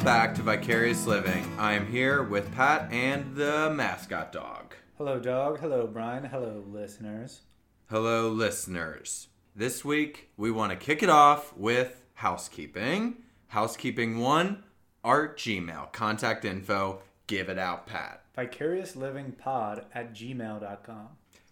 [0.00, 1.44] Welcome back to Vicarious Living.
[1.58, 4.74] I am here with Pat and the mascot dog.
[4.96, 5.60] Hello, dog.
[5.60, 6.24] Hello, Brian.
[6.24, 7.42] Hello, listeners.
[7.90, 9.28] Hello, listeners.
[9.54, 13.24] This week, we want to kick it off with housekeeping.
[13.48, 14.62] Housekeeping one,
[15.04, 15.92] art Gmail.
[15.92, 18.22] Contact info, give it out, Pat.
[18.38, 21.08] Vicariouslyvingpod at gmail.com.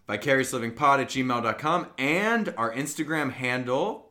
[0.07, 4.09] Vicariouslyvingpod at gmail.com and our Instagram handle,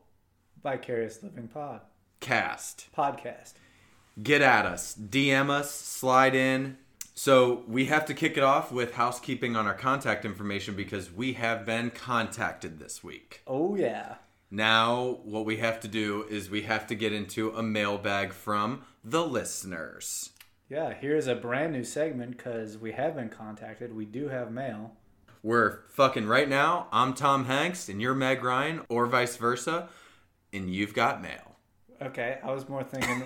[0.63, 1.81] Vicarious Living Pod.
[2.21, 2.87] cast.
[2.97, 3.55] Podcast.
[4.23, 6.79] Get at us, DM us, slide in.
[7.15, 11.33] So we have to kick it off with housekeeping on our contact information because we
[11.33, 13.43] have been contacted this week.
[13.47, 14.17] Oh, yeah.
[14.51, 18.85] Now, what we have to do is we have to get into a mailbag from
[19.05, 20.31] the listeners.
[20.69, 23.95] Yeah, here's a brand new segment because we have been contacted.
[23.95, 24.93] We do have mail.
[25.43, 26.89] We're fucking right now.
[26.93, 29.89] I'm Tom Hanks and you're Meg Ryan, or vice versa,
[30.53, 31.57] and you've got mail.
[32.01, 33.25] Okay, I was more thinking.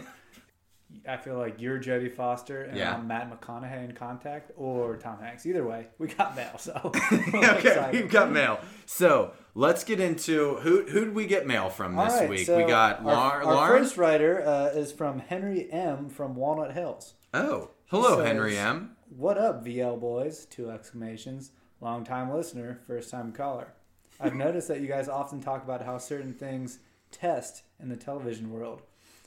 [1.09, 2.95] I feel like you're Jodie Foster and Yeah.
[2.95, 5.45] I'm Matt McConaughey in Contact or Tom Hanks.
[5.47, 6.57] Either way, we got mail.
[6.59, 6.73] So
[7.35, 8.61] okay, we've got mail.
[8.87, 12.47] So let's get into who who did we get mail from this right, week?
[12.47, 16.09] so we got our, our first writer uh, is from Henry M.
[16.09, 17.15] from Walnut Hills.
[17.35, 18.97] Oh, hello, says- Henry M.
[19.09, 20.47] What up, VL boys?
[20.47, 21.51] Two exclamations.
[21.81, 23.75] Long time listener, first time caller.
[24.21, 26.79] I've noticed that you guys often talk about how certain things
[27.11, 28.83] test in the television world,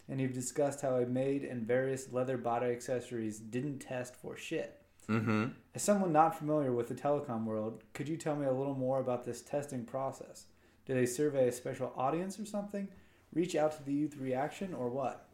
[0.10, 4.82] and you've discussed how a maid and various leather body accessories didn't test for shit.
[5.10, 5.48] Mm-hmm.
[5.74, 9.00] As someone not familiar with the telecom world, could you tell me a little more
[9.00, 10.46] about this testing process?
[10.86, 12.88] Do they survey a special audience or something?
[13.34, 15.28] Reach out to the youth reaction or what?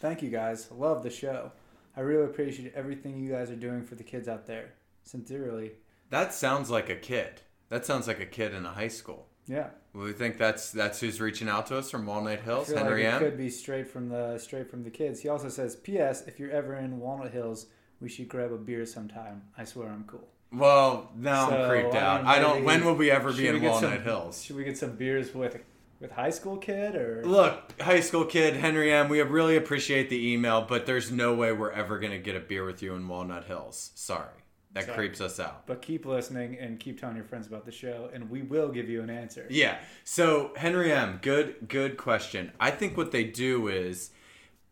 [0.00, 0.68] Thank you guys.
[0.70, 1.52] Love the show.
[1.96, 4.74] I really appreciate everything you guys are doing for the kids out there.
[5.04, 5.72] Sincerely.
[6.10, 7.42] That sounds like a kid.
[7.68, 9.27] That sounds like a kid in a high school.
[9.48, 9.68] Yeah.
[9.94, 13.12] We think that's that's who's reaching out to us from Walnut I Hills, Henry like
[13.12, 13.18] it M.
[13.20, 15.20] could be straight from the straight from the kids.
[15.20, 16.26] He also says, "P.S.
[16.26, 17.66] If you're ever in Walnut Hills,
[18.00, 19.42] we should grab a beer sometime.
[19.56, 22.20] I swear I'm cool." Well, now So, I'm creeped I out.
[22.22, 22.64] mean, I don't.
[22.64, 24.44] When will we ever be in Walnut some- Hills?
[24.44, 25.58] Should we get some beers with
[26.00, 27.22] with high school kid or?
[27.24, 29.08] Look, high school kid Henry M.
[29.08, 32.64] We really appreciate the email, but there's no way we're ever gonna get a beer
[32.64, 33.90] with you in Walnut Hills.
[33.96, 34.28] Sorry,
[34.72, 34.96] that Sorry.
[34.96, 35.66] creeps us out.
[35.66, 38.88] But keep listening and keep telling your friends about the show, and we will give
[38.88, 39.46] you an answer.
[39.50, 39.78] Yeah.
[40.04, 42.52] So Henry M, good good question.
[42.60, 44.10] I think what they do is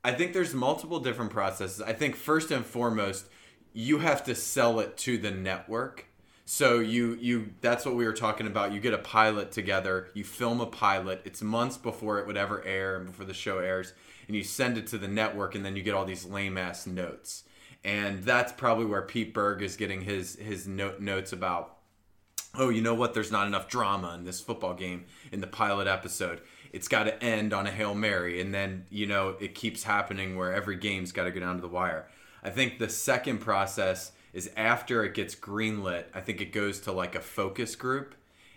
[0.04, 1.80] I think there's multiple different processes.
[1.80, 3.26] I think first and foremost,
[3.72, 6.06] you have to sell it to the network.
[6.44, 8.72] So you you that's what we were talking about.
[8.72, 11.22] You get a pilot together, you film a pilot.
[11.24, 13.94] It's months before it would ever air and before the show airs,
[14.28, 16.86] and you send it to the network and then you get all these lame ass
[16.86, 17.42] notes.
[17.86, 21.76] And that's probably where Pete Berg is getting his his note, notes about
[22.58, 23.14] oh, you know what?
[23.14, 26.40] There's not enough drama in this football game in the pilot episode.
[26.72, 28.40] It's got to end on a Hail Mary.
[28.40, 31.60] And then, you know, it keeps happening where every game's got to go down to
[31.60, 32.08] the wire.
[32.42, 36.92] I think the second process is after it gets greenlit, I think it goes to
[36.92, 38.14] like a focus group.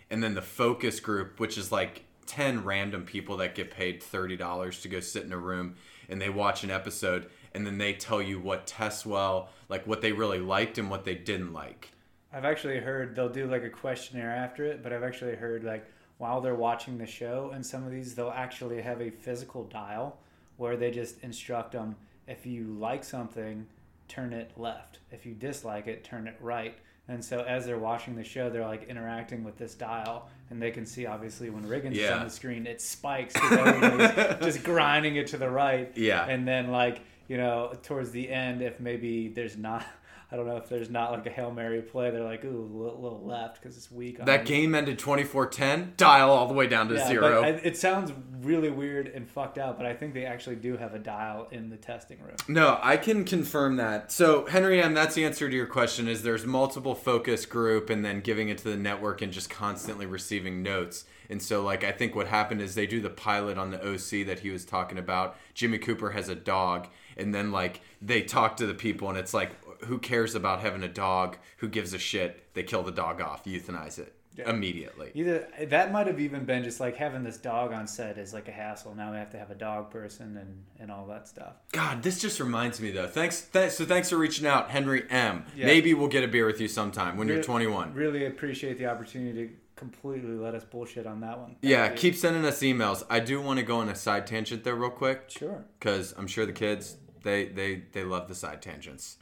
[0.08, 4.82] And then the focus group, which is like 10 random people that get paid $30
[4.82, 5.76] to go sit in a room
[6.08, 10.00] and they watch an episode and then they tell you what tests well, like what
[10.00, 11.90] they really liked and what they didn't like.
[12.32, 15.84] I've actually heard they'll do like a questionnaire after it, but I've actually heard like
[16.18, 20.18] while they're watching the show, and some of these they'll actually have a physical dial
[20.58, 21.96] where they just instruct them
[22.26, 23.66] if you like something,
[24.06, 24.98] turn it left.
[25.10, 26.78] If you dislike it, turn it right.
[27.08, 30.70] And so as they're watching the show, they're like interacting with this dial, and they
[30.70, 35.16] can see obviously when Riggins is on the screen, it spikes because everybody's just grinding
[35.16, 35.90] it to the right.
[35.96, 36.24] Yeah.
[36.26, 37.00] And then like
[37.30, 39.86] you know towards the end, if maybe there's not.
[40.32, 42.12] I don't know if there's not like a Hail Mary play.
[42.12, 44.24] They're like, ooh, a little, left because it's weak.
[44.24, 45.96] That it." game ended 24-10.
[45.96, 47.42] Dial all the way down to Yeah, zero.
[47.42, 50.94] I- it sounds really weird and fucked out, but I think they actually do have
[50.94, 52.36] a dial in the testing room.
[52.46, 54.12] no, I can confirm that.
[54.12, 56.06] So Henry M, that's the answer to your question.
[56.06, 60.06] Is there's multiple focus group and then giving it to the network and just constantly
[60.06, 61.06] receiving notes.
[61.28, 64.26] And so like I think what happened is they do the pilot on the OC
[64.28, 65.36] that he was talking about.
[65.54, 69.34] Jimmy Cooper has a dog, and then like they talk to the people, and it's
[69.34, 69.50] like
[69.84, 71.36] who cares about having a dog?
[71.58, 72.52] Who gives a shit?
[72.54, 74.14] They kill the dog off, euthanize it.
[74.36, 74.48] Yeah.
[74.48, 75.10] immediately.
[75.14, 78.46] Either that might have even been just like having this dog on set is like
[78.46, 78.94] a hassle.
[78.94, 81.54] Now we have to have a dog person and and all that stuff.
[81.72, 83.08] God, this just reminds me though.
[83.08, 85.44] Thanks, th- so thanks for reaching out, Henry M.
[85.56, 85.66] Yeah.
[85.66, 87.92] Maybe we'll get a beer with you sometime when you're 21.
[87.92, 91.48] Really appreciate the opportunity to completely let us bullshit on that one.
[91.48, 91.96] Thank Yeah, you.
[91.96, 93.02] keep sending us emails.
[93.10, 95.64] I do want to go on a side tangent there real quick sure.
[95.78, 99.16] because I'm sure the kids they they they love the side tangents.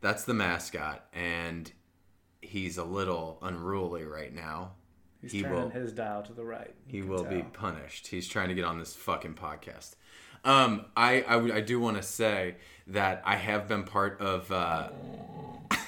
[0.00, 1.70] That's the mascot, and
[2.40, 4.72] he's a little unruly right now.
[5.20, 6.72] He's He turning will- his dial to the right.
[6.86, 8.06] He will be punished.
[8.06, 9.96] He's trying to get on this fucking podcast.
[10.44, 12.56] Um, I I, would- I do want to say
[12.86, 14.52] that I have been part of.
[14.52, 14.90] Uh,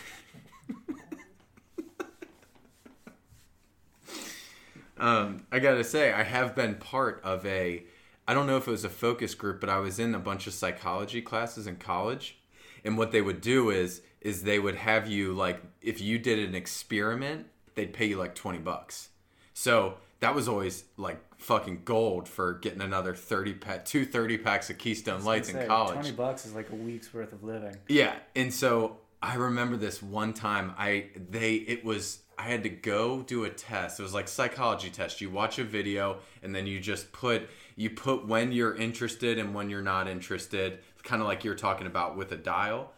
[5.00, 7.84] um, I gotta say, I have been part of a.
[8.28, 10.46] I don't know if it was a focus group, but I was in a bunch
[10.46, 12.38] of psychology classes in college,
[12.84, 16.38] and what they would do is is they would have you like if you did
[16.38, 19.08] an experiment, they'd pay you like twenty bucks.
[19.54, 24.68] So that was always like fucking gold for getting another 30 pack, two 30 packs
[24.70, 25.94] of Keystone Lights in Say, college.
[25.94, 27.76] Twenty bucks is like a week's worth of living.
[27.88, 32.70] Yeah, and so I remember this one time I they it was I had to
[32.70, 34.00] go do a test.
[34.00, 35.20] It was like psychology test.
[35.20, 39.54] You watch a video and then you just put you put when you're interested and
[39.54, 42.92] when you're not interested, kind of like you're talking about with a dial,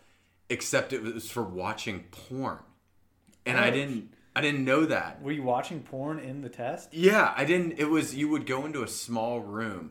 [0.48, 2.58] except it was for watching porn.
[3.44, 5.20] And I didn't I didn't know that.
[5.20, 6.94] Were you watching porn in the test?
[6.94, 7.80] Yeah, I didn't.
[7.80, 9.90] It was you would go into a small room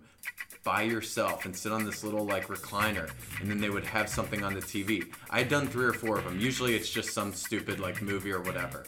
[0.64, 3.12] by yourself and sit on this little like recliner,
[3.42, 5.14] and then they would have something on the TV.
[5.30, 6.40] I had done three or four of them.
[6.40, 8.86] Usually it's just some stupid like movie or whatever.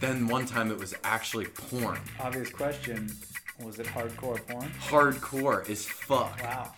[0.00, 1.98] Then one time it was actually porn.
[2.18, 3.10] Obvious question.
[3.62, 4.70] Was it hardcore porn?
[4.80, 6.42] Hardcore as fuck.
[6.42, 6.72] Wow.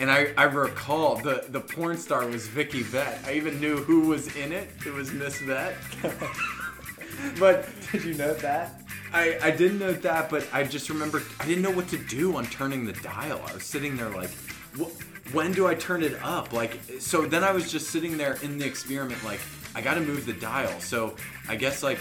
[0.00, 3.20] And I, I recall the, the porn star was Vicky Vette.
[3.26, 4.70] I even knew who was in it.
[4.86, 5.76] It was Miss Vette.
[7.38, 8.80] but Did you note that?
[9.12, 12.34] I, I didn't know that, but I just remember I didn't know what to do
[12.36, 13.42] on turning the dial.
[13.46, 14.30] I was sitting there like,
[14.78, 16.54] wh- when do I turn it up?
[16.54, 19.40] Like, so then I was just sitting there in the experiment, like,
[19.74, 20.80] I got to move the dial.
[20.80, 21.14] So
[21.48, 21.98] I guess like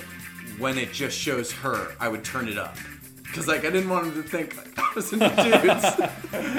[0.61, 2.77] when it just shows her, I would turn it up.
[3.33, 5.29] Cause like I didn't want him to think like, I was into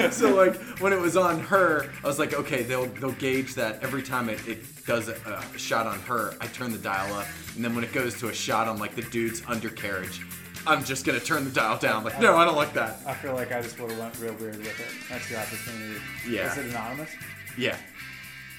[0.01, 0.15] dudes.
[0.17, 3.81] so like when it was on her, I was like, okay, they'll they'll gauge that
[3.83, 5.13] every time it, it does a,
[5.53, 8.29] a shot on her, I turn the dial up, and then when it goes to
[8.29, 10.21] a shot on like the dude's undercarriage,
[10.65, 12.03] I'm just gonna turn the dial down.
[12.03, 13.01] Like, no, I don't like that.
[13.05, 15.09] I feel like I just would have went real weird with it.
[15.09, 16.01] That's the opportunity.
[16.27, 16.51] Yeah.
[16.51, 17.11] Is it anonymous?
[17.55, 17.77] Yeah,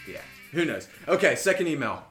[0.09, 0.21] yeah.
[0.53, 0.89] Who knows?
[1.09, 2.05] Okay, second email.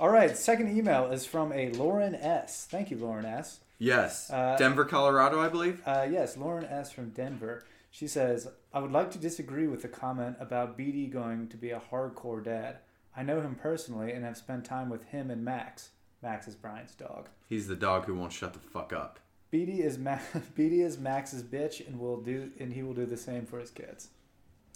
[0.00, 0.36] All right.
[0.36, 2.66] Second email is from a Lauren S.
[2.70, 3.60] Thank you, Lauren S.
[3.78, 5.82] Yes, Uh, Denver, Colorado, I believe.
[5.84, 6.90] Uh, yes, Lauren S.
[6.92, 7.64] from Denver.
[7.90, 11.70] She says, I would like to disagree with the comment about BD going to be
[11.70, 12.78] a hardcore dad.
[13.16, 15.90] I know him personally and have spent time with him and Max.
[16.22, 17.28] Max is Brian's dog.
[17.48, 19.20] He's the dog who won't shut the fuck up.
[19.52, 20.18] BD is Ma-
[20.56, 23.70] BD is Max's bitch and will do and he will do the same for his
[23.70, 24.08] kids.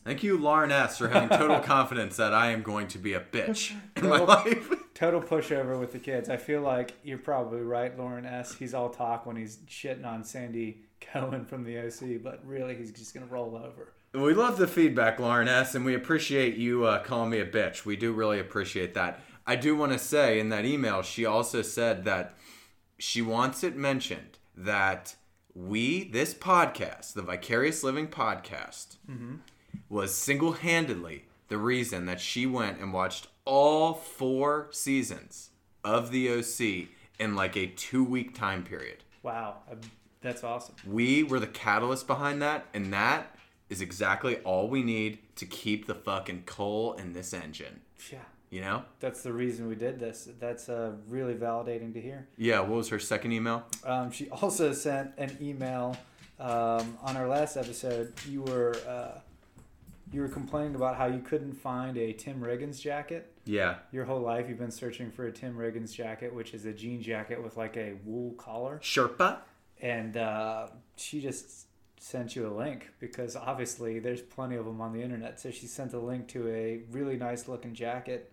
[0.09, 3.21] Thank you, Lauren S, for having total confidence that I am going to be a
[3.21, 4.73] bitch in my Total- life.
[4.95, 6.31] Total pushover with the kids.
[6.31, 8.55] I feel like you're probably right, Lauren S.
[8.55, 12.91] He's all talk when he's shitting on Sandy Cohen from the OC, but really he's
[12.91, 13.93] just gonna roll over.
[14.15, 17.85] We love the feedback, Lauren S, and we appreciate you uh, calling me a bitch.
[17.85, 19.21] We do really appreciate that.
[19.47, 22.35] I do want to say in that email, she also said that
[22.99, 25.17] she wants it mentioned that
[25.55, 28.97] we, this podcast, the Vicarious Living Podcast,
[29.89, 35.51] was single handedly the reason that she went and watched all four seasons
[35.83, 39.05] of the OC in like a two week time period.
[39.23, 39.57] Wow,
[40.21, 40.75] that's awesome.
[40.87, 43.35] We were the catalyst behind that, and that
[43.69, 47.81] is exactly all we need to keep the fucking coal in this engine.
[48.11, 48.19] Yeah.
[48.51, 48.85] You know?
[49.01, 50.29] That's the reason we did this.
[50.41, 52.29] That's uh, really validating to hear.
[52.39, 53.65] Yeah, what was her second email?
[53.85, 55.97] Um, she also sent an email
[56.41, 58.15] um, on our last episode.
[58.27, 59.21] You were uh,
[60.13, 63.33] you were complaining about how you couldn't find a Tim Riggins jacket.
[63.45, 63.77] Yeah.
[63.93, 67.03] Your whole life, you've been searching for a Tim Riggins jacket, which is a jean
[67.03, 68.81] jacket with like a wool collar.
[68.83, 69.39] Sherpa?
[69.81, 71.67] And uh, she just
[72.01, 75.41] sent you a link because obviously there's plenty of them on the internet.
[75.41, 78.33] So she sent a link to a really nice looking jacket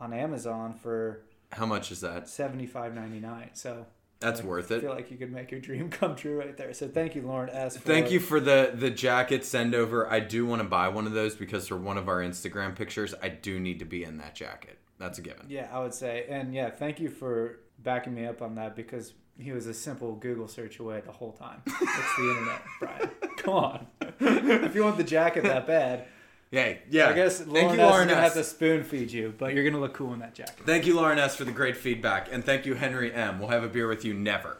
[0.00, 1.22] on Amazon for
[1.52, 2.28] How much is that?
[2.28, 3.50] seventy five ninety nine.
[3.54, 3.86] So
[4.20, 4.80] That's I worth I it.
[4.80, 6.72] feel like you could make your dream come true right there.
[6.74, 7.76] So thank you, Lauren S.
[7.76, 10.10] For, Thank you for the the jacket send over.
[10.10, 13.14] I do want to buy one of those because for one of our Instagram pictures,
[13.22, 14.78] I do need to be in that jacket.
[14.98, 15.46] That's a given.
[15.48, 19.12] Yeah, I would say, and yeah, thank you for backing me up on that because
[19.38, 21.62] he was a simple Google search away the whole time.
[21.66, 23.10] It's the internet, Brian.
[23.36, 23.86] Come on.
[24.20, 26.06] if you want the jacket that bad,
[26.50, 26.80] Yay.
[26.90, 27.10] Yeah.
[27.10, 28.00] I guess Thank Lauren you, S.
[28.00, 30.64] is gonna have to spoon feed you, but you're gonna look cool in that jacket.
[30.64, 32.32] Thank you, Lauren S., for the great feedback.
[32.32, 33.38] And thank you, Henry M.
[33.38, 34.58] We'll have a beer with you never.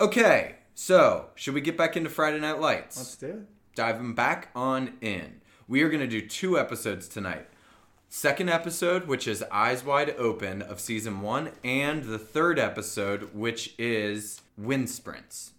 [0.00, 2.96] Okay, so should we get back into Friday Night Lights?
[2.96, 3.46] Let's do it.
[3.74, 5.40] diving back on in.
[5.68, 7.46] We are going to do two episodes tonight.
[8.08, 13.74] Second episode, which is Eyes Wide Open of season one, and the third episode, which
[13.78, 15.52] is Wind Sprints.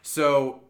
[0.00, 0.62] So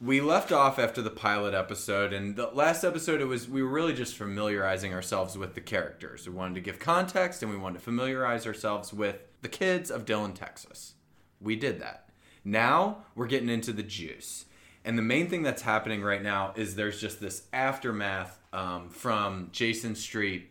[0.00, 3.68] we left off after the pilot episode, and the last episode it was we were
[3.68, 6.28] really just familiarizing ourselves with the characters.
[6.28, 10.04] We wanted to give context, and we wanted to familiarize ourselves with the kids of
[10.04, 10.94] Dillon, Texas.
[11.40, 12.08] We did that.
[12.44, 14.46] Now we're getting into the juice.
[14.84, 19.48] And the main thing that's happening right now is there's just this aftermath um, from
[19.50, 20.50] Jason Street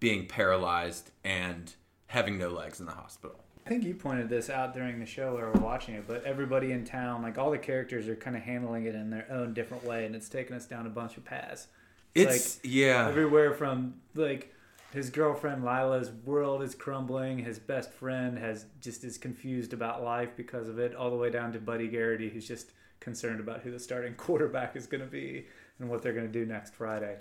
[0.00, 1.72] being paralyzed and
[2.08, 3.41] having no legs in the hospital.
[3.64, 6.72] I think you pointed this out during the show where we're watching it, but everybody
[6.72, 9.84] in town, like all the characters, are kind of handling it in their own different
[9.84, 11.68] way, and it's taken us down a bunch of paths.
[12.14, 13.08] It's yeah.
[13.08, 14.52] Everywhere from like
[14.92, 20.30] his girlfriend Lila's world is crumbling, his best friend has just is confused about life
[20.36, 23.70] because of it, all the way down to Buddy Garrity, who's just concerned about who
[23.70, 25.46] the starting quarterback is going to be
[25.78, 27.16] and what they're going to do next Friday.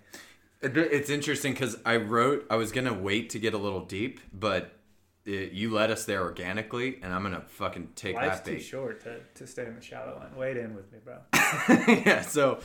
[0.64, 4.78] It's interesting because I wrote I was gonna wait to get a little deep, but
[5.26, 8.62] it, you led us there organically, and I'm gonna fucking take Life's that too bait.
[8.62, 10.36] short to, to stay in the shallow end.
[10.36, 11.18] Wade in with me, bro.
[12.06, 12.60] yeah, so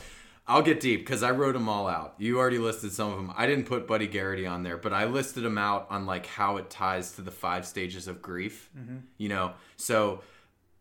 [0.47, 2.15] I'll get deep because I wrote them all out.
[2.17, 3.31] You already listed some of them.
[3.35, 6.57] I didn't put Buddy Garrity on there, but I listed them out on like how
[6.57, 8.69] it ties to the five stages of grief.
[8.77, 8.97] Mm-hmm.
[9.17, 10.21] You know, so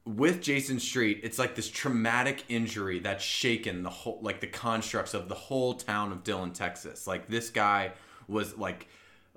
[0.07, 5.15] with Jason Street, it's like this traumatic injury that's shaken the whole, like the constructs
[5.15, 7.09] of the whole town of Dillon, Texas.
[7.09, 7.93] Like this guy
[8.29, 8.87] was like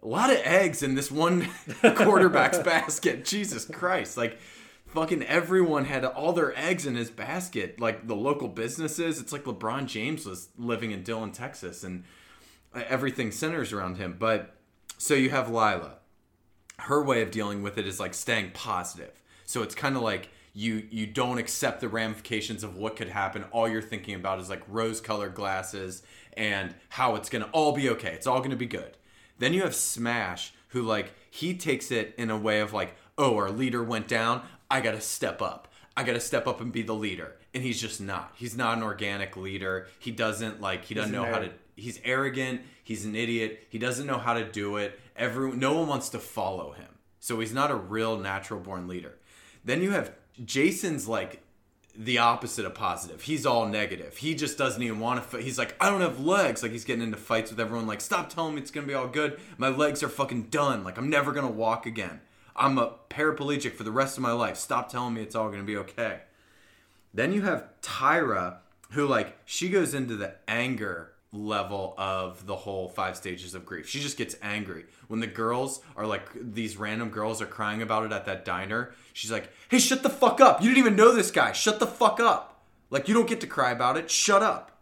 [0.01, 1.47] a lot of eggs in this one
[1.81, 3.25] quarterback's basket.
[3.25, 4.17] Jesus Christ.
[4.17, 4.39] Like
[4.87, 7.79] fucking everyone had all their eggs in his basket.
[7.79, 9.19] Like the local businesses.
[9.19, 12.03] It's like LeBron James was living in Dillon, Texas, and
[12.73, 14.15] uh, everything centers around him.
[14.17, 14.55] But
[14.97, 15.95] so you have Lila.
[16.79, 19.21] Her way of dealing with it is like staying positive.
[19.45, 23.43] So it's kind of like you you don't accept the ramifications of what could happen.
[23.51, 26.03] All you're thinking about is like rose-colored glasses
[26.33, 28.13] and how it's gonna all be okay.
[28.13, 28.95] It's all gonna be good.
[29.39, 33.35] Then you have Smash, who like he takes it in a way of like, oh,
[33.37, 34.43] our leader went down.
[34.69, 35.67] I gotta step up.
[35.97, 37.35] I gotta step up and be the leader.
[37.53, 38.33] And he's just not.
[38.35, 39.87] He's not an organic leader.
[39.97, 40.85] He doesn't like.
[40.85, 41.49] He doesn't know how to.
[41.75, 42.61] He's arrogant.
[42.83, 43.65] He's an idiot.
[43.69, 44.99] He doesn't know how to do it.
[45.15, 46.87] Every no one wants to follow him.
[47.19, 49.15] So he's not a real natural born leader.
[49.65, 51.41] Then you have Jason's like
[51.97, 53.21] the opposite of positive.
[53.23, 54.17] He's all negative.
[54.17, 55.27] He just doesn't even want to.
[55.27, 55.43] Fight.
[55.43, 56.63] He's like, I don't have legs.
[56.63, 57.87] Like he's getting into fights with everyone.
[57.87, 59.39] Like, stop telling me it's gonna be all good.
[59.57, 60.83] My legs are fucking done.
[60.83, 62.21] Like I'm never gonna walk again.
[62.55, 64.57] I'm a paraplegic for the rest of my life.
[64.57, 66.21] Stop telling me it's all gonna be okay.
[67.13, 68.57] Then you have Tyra,
[68.91, 73.87] who like she goes into the anger level of the whole five stages of grief.
[73.87, 78.05] She just gets angry when the girls are like these random girls are crying about
[78.05, 78.93] it at that diner.
[79.13, 80.61] She's like, "Hey, shut the fuck up!
[80.61, 81.51] You didn't even know this guy.
[81.51, 82.63] Shut the fuck up!
[82.89, 84.09] Like you don't get to cry about it.
[84.09, 84.79] Shut up."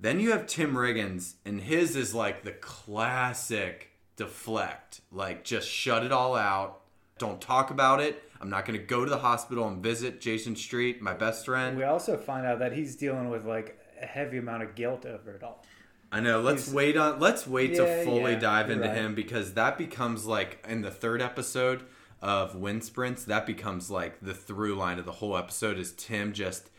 [0.00, 5.00] Then you have Tim Riggins, and his is like the classic deflect.
[5.12, 6.80] Like just shut it all out.
[7.18, 8.22] Don't talk about it.
[8.40, 11.76] I'm not gonna go to the hospital and visit Jason Street, my best friend.
[11.76, 15.34] We also find out that he's dealing with like a heavy amount of guilt over
[15.34, 15.64] it all.
[16.10, 16.40] I know.
[16.40, 17.20] Let's He's- wait on.
[17.20, 18.96] Let's wait to fully yeah, dive into right.
[18.96, 21.84] him because that becomes like in the third episode
[22.20, 23.24] of Wind Sprints.
[23.24, 25.78] That becomes like the through line of the whole episode.
[25.78, 26.70] Is Tim just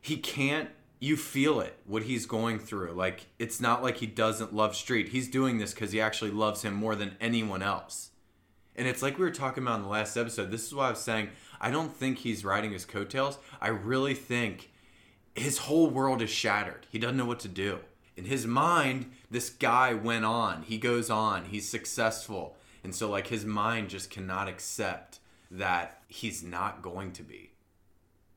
[0.00, 0.70] he can't.
[1.02, 2.92] You feel it what he's going through.
[2.92, 5.08] Like it's not like he doesn't love Street.
[5.08, 8.10] He's doing this because he actually loves him more than anyone else.
[8.76, 10.50] And it's like we were talking about in the last episode.
[10.50, 11.28] This is why I was saying
[11.60, 13.38] I don't think he's riding his coattails.
[13.60, 14.69] I really think
[15.34, 16.86] his whole world is shattered.
[16.90, 17.80] He doesn't know what to do.
[18.16, 20.62] In his mind, this guy went on.
[20.62, 21.46] He goes on.
[21.46, 22.56] He's successful.
[22.82, 25.18] And so like his mind just cannot accept
[25.50, 27.50] that he's not going to be.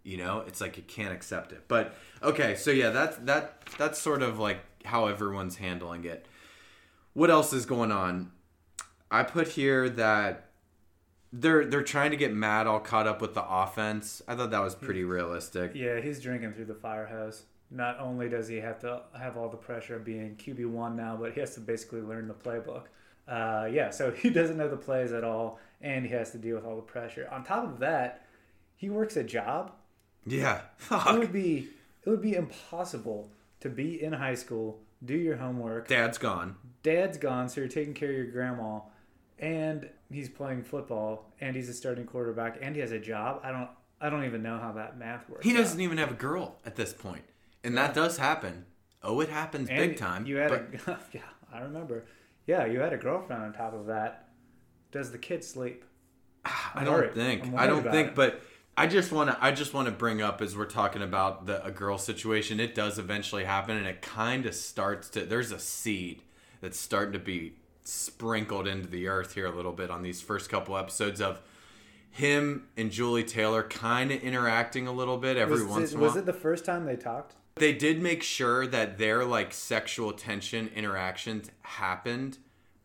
[0.03, 0.43] You know?
[0.47, 1.63] It's like it can't accept it.
[1.67, 6.27] But okay, so yeah, that's that that's sort of like how everyone's handling it.
[7.13, 8.31] What else is going on?
[9.12, 10.50] I put here that
[11.33, 14.21] they're they're trying to get Matt all caught up with the offense.
[14.27, 15.71] I thought that was pretty realistic.
[15.73, 17.43] Yeah, he's drinking through the fire hose.
[17.71, 21.17] Not only does he have to have all the pressure of being QB one now,
[21.19, 22.83] but he has to basically learn the playbook.
[23.27, 26.55] Uh, yeah, so he doesn't know the plays at all, and he has to deal
[26.55, 27.27] with all the pressure.
[27.31, 28.27] On top of that,
[28.75, 29.71] he works a job.
[30.27, 30.61] Yeah.
[30.91, 31.69] It would be
[32.05, 35.87] it would be impossible to be in high school, do your homework.
[35.87, 36.57] Dad's gone.
[36.83, 38.81] Dad's gone, so you're taking care of your grandma,
[39.39, 43.41] and he's playing football, and he's a starting quarterback, and he has a job.
[43.43, 43.69] I don't
[44.01, 45.45] I don't even know how that math works.
[45.45, 47.23] He doesn't even have a girl at this point.
[47.63, 48.65] And that does happen.
[49.01, 50.25] Oh, it happens And big time.
[50.25, 51.21] You had but a yeah,
[51.53, 52.05] I remember.
[52.45, 54.27] Yeah, you had a girlfriend on top of that.
[54.91, 55.85] Does the kid sleep?
[56.45, 57.13] Ah, I I'm don't worried.
[57.13, 57.53] think.
[57.55, 58.09] I don't think.
[58.09, 58.15] it.
[58.15, 58.41] But
[58.75, 59.37] I just want to.
[59.39, 62.59] I just want to bring up as we're talking about the a girl situation.
[62.59, 65.25] It does eventually happen, and it kind of starts to.
[65.25, 66.23] There's a seed
[66.59, 70.49] that's starting to be sprinkled into the earth here a little bit on these first
[70.49, 71.41] couple episodes of
[72.09, 75.99] him and Julie Taylor kind of interacting a little bit every was once it, in
[75.99, 76.09] a while.
[76.11, 77.35] was it the first time they talked?
[77.55, 82.37] They did make sure that their like sexual tension interactions happened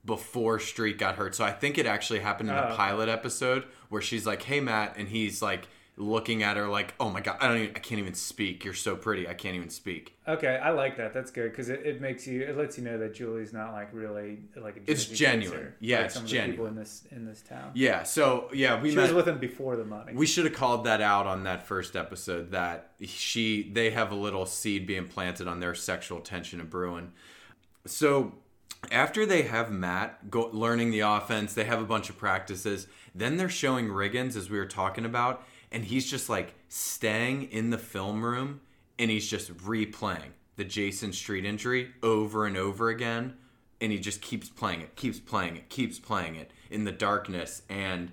[0.04, 1.34] before Street got hurt.
[1.34, 2.76] So I think it actually happened in the Oh.
[2.76, 7.10] pilot episode where she's like, "Hey Matt," and he's like looking at her like, "Oh
[7.10, 8.64] my god, I don't even, I can't even speak.
[8.64, 9.28] You're so pretty.
[9.28, 11.12] I can't even speak." Okay, I like that.
[11.12, 13.88] That's good because it, it makes you it lets you know that Julie's not like
[13.92, 15.58] really like a It's genuine.
[15.58, 16.72] dancer, Yeah, like it's some of the people genuine.
[16.74, 17.70] in this in this town.
[17.74, 18.02] Yeah.
[18.04, 19.02] So yeah, we she met.
[19.04, 20.12] was with him before the money.
[20.14, 24.16] we should have called that out on that first episode that she they have a
[24.16, 27.12] little seed being planted on their sexual tension and brewing
[27.86, 28.34] so
[28.92, 33.36] after they have matt go learning the offense they have a bunch of practices then
[33.36, 37.78] they're showing riggins as we were talking about and he's just like staying in the
[37.78, 38.60] film room
[38.98, 43.34] and he's just replaying the jason street injury over and over again
[43.80, 47.62] and he just keeps playing it keeps playing it keeps playing it in the darkness
[47.68, 48.10] and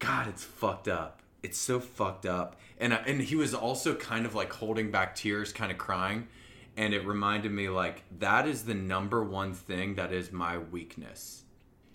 [0.00, 1.20] God, it's fucked up.
[1.42, 2.56] It's so fucked up.
[2.78, 6.26] And I, and he was also kind of like holding back tears, kind of crying,
[6.76, 11.44] and it reminded me like that is the number one thing that is my weakness.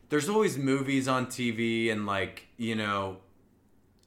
[0.09, 3.17] There's always movies on TV and like, you know,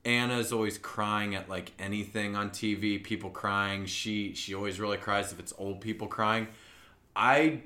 [0.09, 3.85] Anna's always crying at like anything on TV, people crying.
[3.85, 6.49] She she always really cries if it's old people crying.
[7.15, 7.61] I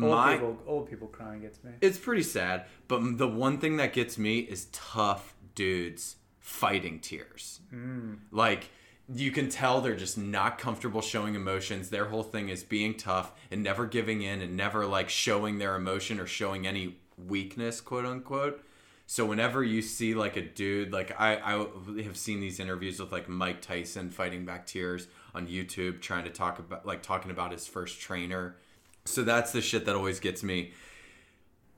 [0.00, 1.72] old my people old people crying gets me.
[1.82, 7.60] it's pretty sad, but the one thing that gets me is tough dudes fighting tears.
[7.72, 8.16] Mm.
[8.32, 8.70] Like
[9.12, 11.90] you can tell they're just not comfortable showing emotions.
[11.90, 15.76] Their whole thing is being tough and never giving in and never like showing their
[15.76, 18.64] emotion or showing any weakness, quote unquote.
[19.06, 23.12] So whenever you see like a dude, like I, I have seen these interviews with
[23.12, 27.52] like Mike Tyson fighting back tears on YouTube, trying to talk about like talking about
[27.52, 28.56] his first trainer.
[29.04, 30.72] So that's the shit that always gets me.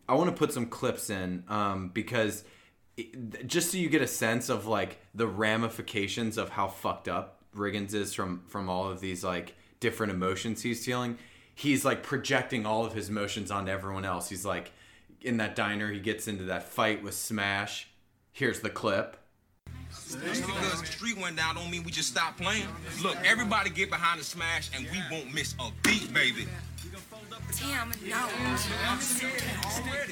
[0.08, 2.44] I want to put some clips in um, because
[2.96, 7.42] it, just so you get a sense of like the ramifications of how fucked up
[7.56, 11.18] Riggins is from from all of these like different emotions he's feeling.
[11.54, 14.28] He's like projecting all of his emotions onto everyone else.
[14.28, 14.70] He's like
[15.26, 17.88] in that diner, he gets into that fight with Smash.
[18.32, 19.16] Here's the clip.
[19.90, 22.68] Just because the street went down don't mean we just stop playing.
[23.02, 26.46] Look, everybody get behind the smash and we won't miss a beat, baby.
[27.52, 28.28] Tim, no.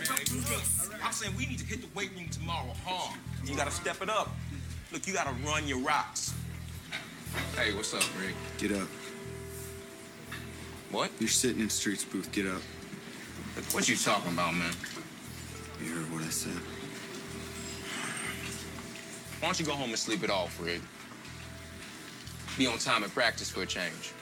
[0.04, 0.90] Don't do this.
[1.02, 3.18] I'm saying we need to hit the weight room tomorrow hard.
[3.44, 4.30] You gotta step it up.
[4.92, 6.34] Look, you gotta run your rocks.
[7.56, 8.34] Hey, what's up, Rick?
[8.58, 8.88] Get up.
[10.90, 11.10] What?
[11.18, 12.32] You're sitting in Street's booth.
[12.32, 12.62] Get up.
[13.72, 14.72] What you talking about, man?
[15.84, 16.52] You heard what I said.
[19.40, 20.80] Why don't you go home and sleep it off, Rig?
[22.56, 24.12] Be on time at practice for a change.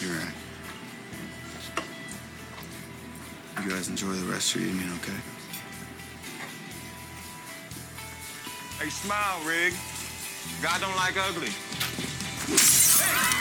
[0.00, 0.34] You're right.
[3.62, 5.20] You guys enjoy the rest of your evening, okay?
[8.80, 9.72] Hey, smile, Rig.
[10.60, 11.50] God don't like ugly.
[12.48, 13.30] No,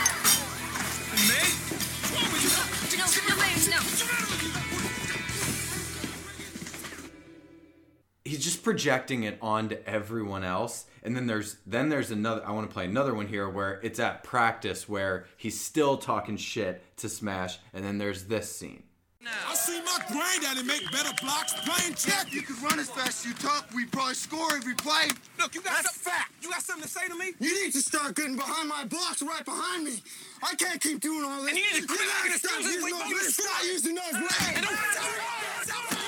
[8.64, 12.86] projecting it onto everyone else and then there's then there's another i want to play
[12.86, 17.84] another one here where it's at practice where he's still talking shit to smash and
[17.84, 18.84] then there's this scene
[19.26, 22.34] I see my granddaddy make better blocks playing check.
[22.34, 25.08] You could run as fast as you talk, we'd probably score every play.
[25.40, 26.34] Look, you got That's fact.
[26.42, 27.32] You got something to say to me?
[27.40, 30.04] You need to start getting behind my blocks right behind me.
[30.42, 31.52] I can't keep doing all this.
[31.52, 33.34] And you need to quit gotta stop using those you legs.
[33.34, 33.66] screw Stop up.
[33.66, 36.03] using those legs.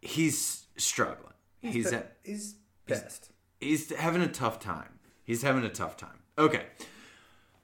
[0.00, 2.54] He's struggling he's at He's
[2.86, 3.30] best.
[3.60, 4.98] he's having a tough time.
[5.24, 6.20] He's having a tough time.
[6.38, 6.64] Okay,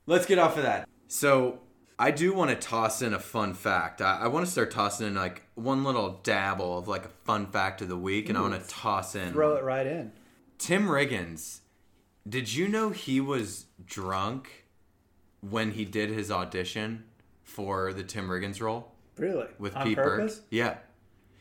[0.06, 0.88] let's get off of that.
[1.08, 1.60] So
[1.98, 4.02] I do want to toss in a fun fact.
[4.02, 7.46] I, I want to start tossing in like one little dabble of like a fun
[7.46, 10.12] fact of the week, and I want to toss in Throw it right in.
[10.58, 11.60] Tim Riggins.
[12.28, 14.64] Did you know he was drunk
[15.40, 17.04] when he did his audition
[17.42, 19.46] for the Tim Riggins role Really?
[19.58, 20.36] with on Pete purpose?
[20.36, 20.44] Burke?
[20.50, 20.76] Yeah.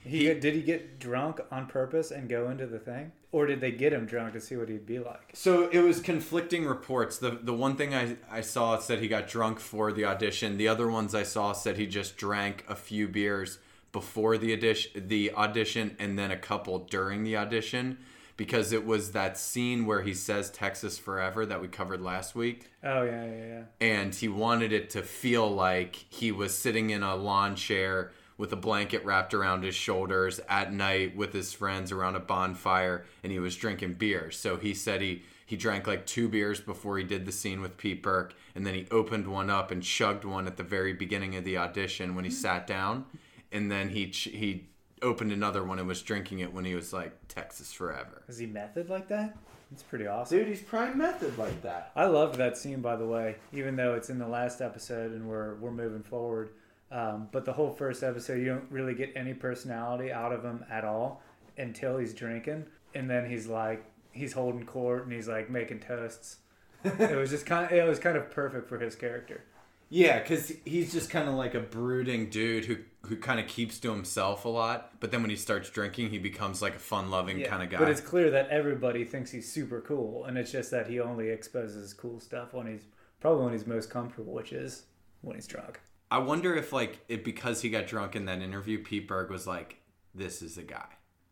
[0.03, 3.61] He, He- did he get drunk on purpose and go into the thing, or did
[3.61, 5.31] they get him drunk to see what he'd be like?
[5.33, 7.17] So it was conflicting reports.
[7.17, 10.57] The the one thing I, I saw said he got drunk for the audition.
[10.57, 13.59] The other ones I saw said he just drank a few beers
[13.91, 17.97] before the audition, the audition, and then a couple during the audition.
[18.35, 22.71] because it was that scene where he says Texas forever that we covered last week
[22.83, 23.63] Oh yeah, yeah, yeah.
[23.79, 28.51] and he wanted it to feel like he was sitting in a lawn chair with
[28.51, 33.31] a blanket wrapped around his shoulders at night with his friends around a bonfire and
[33.31, 34.31] he was drinking beer.
[34.31, 37.77] So he said he he drank like two beers before he did the scene with
[37.77, 41.35] Pete Berg and then he opened one up and chugged one at the very beginning
[41.35, 42.39] of the audition when he mm-hmm.
[42.39, 43.05] sat down
[43.51, 44.67] and then he ch- he
[45.01, 48.23] opened another one and was drinking it when he was like Texas forever.
[48.27, 49.37] Is he method like that?
[49.71, 50.37] It's pretty awesome.
[50.37, 51.91] Dude, he's prime method like that.
[51.95, 55.27] I loved that scene, by the way, even though it's in the last episode and
[55.27, 56.49] we're we're moving forward.
[56.93, 60.63] Um, but the whole first episode, you don't really get any personality out of him
[60.69, 61.23] at all
[61.57, 66.37] until he's drinking, and then he's like he's holding court and he's like making toasts.
[66.83, 69.43] it was just kind of it was kind of perfect for his character.
[69.89, 72.77] Yeah, because he's just kind of like a brooding dude who
[73.07, 74.99] who kind of keeps to himself a lot.
[74.99, 77.79] But then when he starts drinking, he becomes like a fun-loving Yeah, kind of guy.
[77.79, 81.29] But it's clear that everybody thinks he's super cool, and it's just that he only
[81.29, 82.85] exposes cool stuff when he's
[83.19, 84.83] probably when he's most comfortable, which is
[85.21, 85.79] when he's drunk.
[86.13, 89.47] I wonder if like it because he got drunk in that interview, Pete Berg was
[89.47, 89.77] like,
[90.13, 90.85] "This is a guy."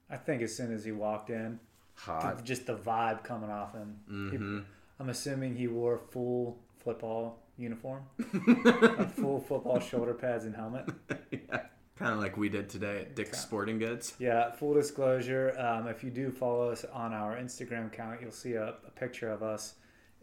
[0.10, 1.60] I think as soon as he walked in,
[1.96, 2.44] Hot.
[2.44, 4.00] just the vibe coming off him.
[4.12, 4.60] Mm-hmm.
[5.00, 10.90] I'm assuming he wore full football uniform, a full football shoulder pads and helmet.
[11.32, 11.62] yeah.
[11.98, 14.16] Kind of like we did today at Dick's Sporting Goods.
[14.18, 15.54] Yeah, full disclosure.
[15.60, 19.30] Um, if you do follow us on our Instagram account, you'll see a, a picture
[19.32, 19.76] of us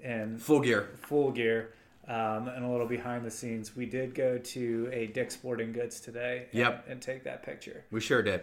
[0.03, 0.88] in Full gear.
[1.03, 1.75] full gear
[2.09, 3.77] um, and a little behind the scenes.
[3.77, 6.47] We did go to a Dick's Sporting Goods today.
[6.53, 6.87] And, Yep.
[6.88, 7.85] and take that picture.
[7.90, 8.42] We sure did.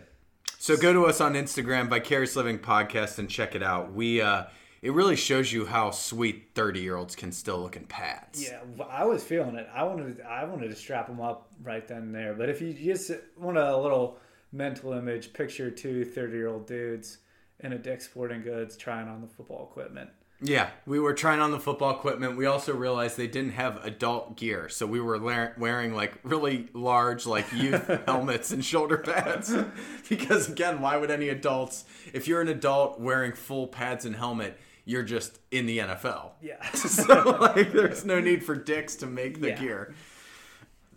[0.59, 3.93] So go to us on Instagram, Vicarious Living Podcast, and check it out.
[3.93, 4.45] We uh,
[4.81, 8.43] it really shows you how sweet thirty year olds can still look in pads.
[8.43, 9.67] Yeah, I was feeling it.
[9.73, 12.33] I wanted, I wanted to strap them up right then and there.
[12.33, 14.17] But if you just want a little
[14.51, 17.17] mental image, picture two 30 year old dudes
[17.59, 20.09] in a Dick's Sporting Goods trying on the football equipment.
[20.41, 22.35] Yeah, we were trying on the football equipment.
[22.35, 26.67] We also realized they didn't have adult gear, so we were la- wearing like really
[26.73, 29.55] large like youth helmets and shoulder pads.
[30.09, 31.85] because again, why would any adults?
[32.13, 36.31] If you're an adult wearing full pads and helmet, you're just in the NFL.
[36.41, 36.63] Yeah.
[36.73, 39.59] so like, there's no need for dicks to make the Yeah.
[39.59, 39.95] gear.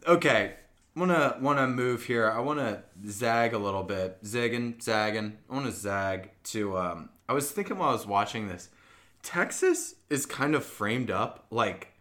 [0.07, 0.55] Okay,
[0.97, 2.29] I wanna wanna move here.
[2.29, 5.39] I wanna zag a little bit, zigging, zagging.
[5.49, 6.77] I wanna zag to.
[6.77, 8.69] Um, I was thinking while I was watching this,
[9.23, 11.93] Texas is kind of framed up like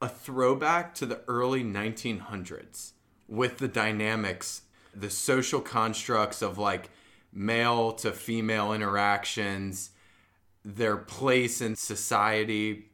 [0.00, 2.92] a throwback to the early 1900s
[3.28, 4.62] with the dynamics,
[4.94, 6.90] the social constructs of like
[7.32, 9.90] male to female interactions,
[10.64, 12.86] their place in society.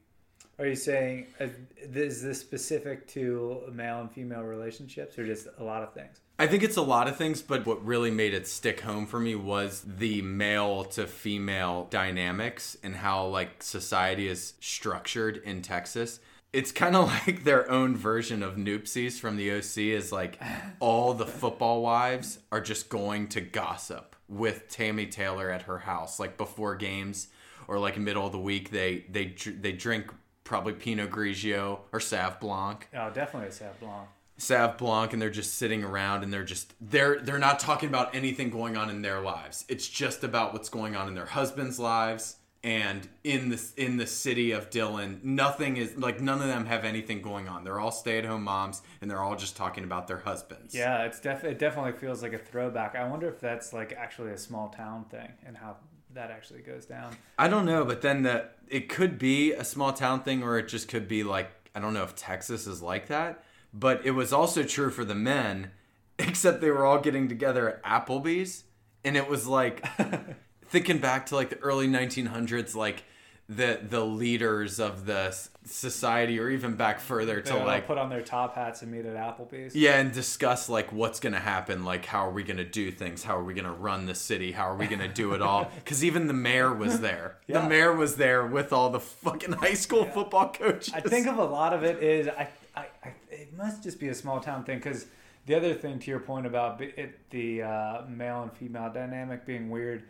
[0.59, 5.65] Are you saying uh, is this specific to male and female relationships, or just a
[5.65, 6.21] lot of things?
[6.41, 9.19] I think it's a lot of things, but what really made it stick home for
[9.19, 16.21] me was the male to female dynamics and how like society is structured in Texas.
[16.53, 20.41] It's kind of like their own version of Newpsies from the OC is like
[20.79, 26.21] all the football wives are just going to gossip with Tammy Taylor at her house
[26.21, 27.29] like before games
[27.67, 30.13] or like middle of the week they they they drink
[30.45, 32.89] probably Pinot Grigio or Sauv Blanc.
[32.95, 34.09] Oh, definitely a Sauv Blanc.
[34.39, 38.15] Sauv Blanc and they're just sitting around and they're just they're they're not talking about
[38.15, 39.65] anything going on in their lives.
[39.69, 44.07] It's just about what's going on in their husbands' lives and in the in the
[44.07, 45.21] city of Dillon.
[45.23, 47.65] Nothing is like none of them have anything going on.
[47.65, 50.75] They're all stay-at-home moms and they're all just talking about their husbands.
[50.75, 52.95] Yeah, it's def- it definitely feels like a throwback.
[52.95, 55.77] I wonder if that's like actually a small town thing and how
[56.15, 57.17] that actually goes down.
[57.39, 60.69] I don't know, but then the it could be a small town thing or it
[60.69, 64.33] just could be like I don't know if Texas is like that, but it was
[64.33, 65.71] also true for the men
[66.19, 68.65] except they were all getting together at Applebee's
[69.05, 69.87] and it was like
[70.67, 73.05] thinking back to like the early 1900s like
[73.51, 78.21] the the leaders of the society or even back further to like put on their
[78.21, 79.75] top hats and meet at Applebee's.
[79.75, 83.39] yeah, and discuss like what's gonna happen, like how are we gonna do things, how
[83.39, 85.71] are we gonna run the city, how are we gonna do it all?
[85.79, 87.39] Because even the mayor was there.
[87.47, 87.63] Yeah.
[87.63, 90.93] The mayor was there with all the fucking high school football coaches.
[90.93, 93.13] I think of a lot of it is I, I, I
[93.59, 95.07] must just be a small town thing because
[95.47, 99.69] the other thing to your point about it, the uh, male and female dynamic being
[99.69, 100.05] weird,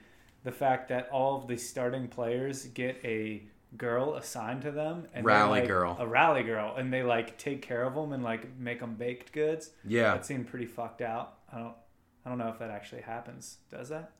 [0.44, 3.42] the fact that all of the starting players get a
[3.76, 5.96] girl assigned to them and Rally like, girl.
[6.00, 9.30] a rally girl and they like take care of them and like make them baked
[9.32, 10.14] goods Yeah.
[10.14, 11.74] that seemed pretty fucked out i don't
[12.24, 14.12] i don't know if that actually happens does that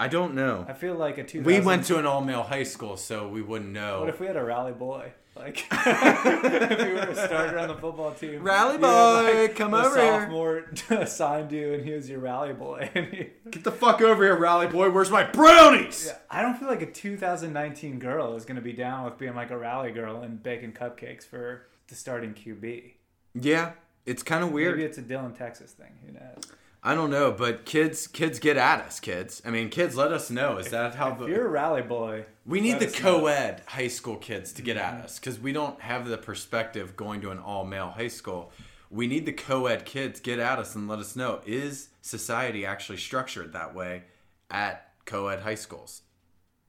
[0.00, 0.64] I don't know.
[0.66, 1.44] I feel like a 2000.
[1.44, 4.00] We went to an all male high school, so we wouldn't know.
[4.00, 5.12] What if we had a rally boy?
[5.36, 9.94] Like, if we were a starter on the football team, Rally boy, like, come over
[10.00, 10.20] here.
[10.20, 12.90] sophomore assigned you, and he was your rally boy.
[12.94, 14.90] And he- Get the fuck over here, Rally Boy.
[14.90, 16.12] Where's my brownies?
[16.30, 19.50] I don't feel like a 2019 girl is going to be down with being like
[19.50, 22.94] a rally girl and baking cupcakes for the starting QB.
[23.34, 23.72] Yeah,
[24.06, 24.76] it's kind of weird.
[24.76, 25.92] Maybe it's a Dillon Texas thing.
[26.06, 26.42] Who knows?
[26.82, 29.42] I don't know, but kids, kids get at us, kids.
[29.44, 30.56] I mean, kids, let us know.
[30.56, 34.52] Is that how If you're a rally boy, we need the co-ed high school kids
[34.54, 38.08] to get at us because we don't have the perspective going to an all-male high
[38.08, 38.50] school.
[38.90, 42.98] We need the co-ed kids get at us and let us know is society actually
[42.98, 44.04] structured that way
[44.50, 46.00] at co-ed high schools,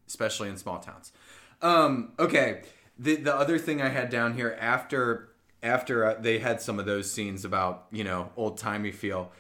[0.08, 1.14] especially in small towns.
[1.62, 2.64] Um, okay,
[3.00, 5.30] the the other thing I had down here after
[5.64, 9.32] after uh, they had some of those scenes about you know old timey feel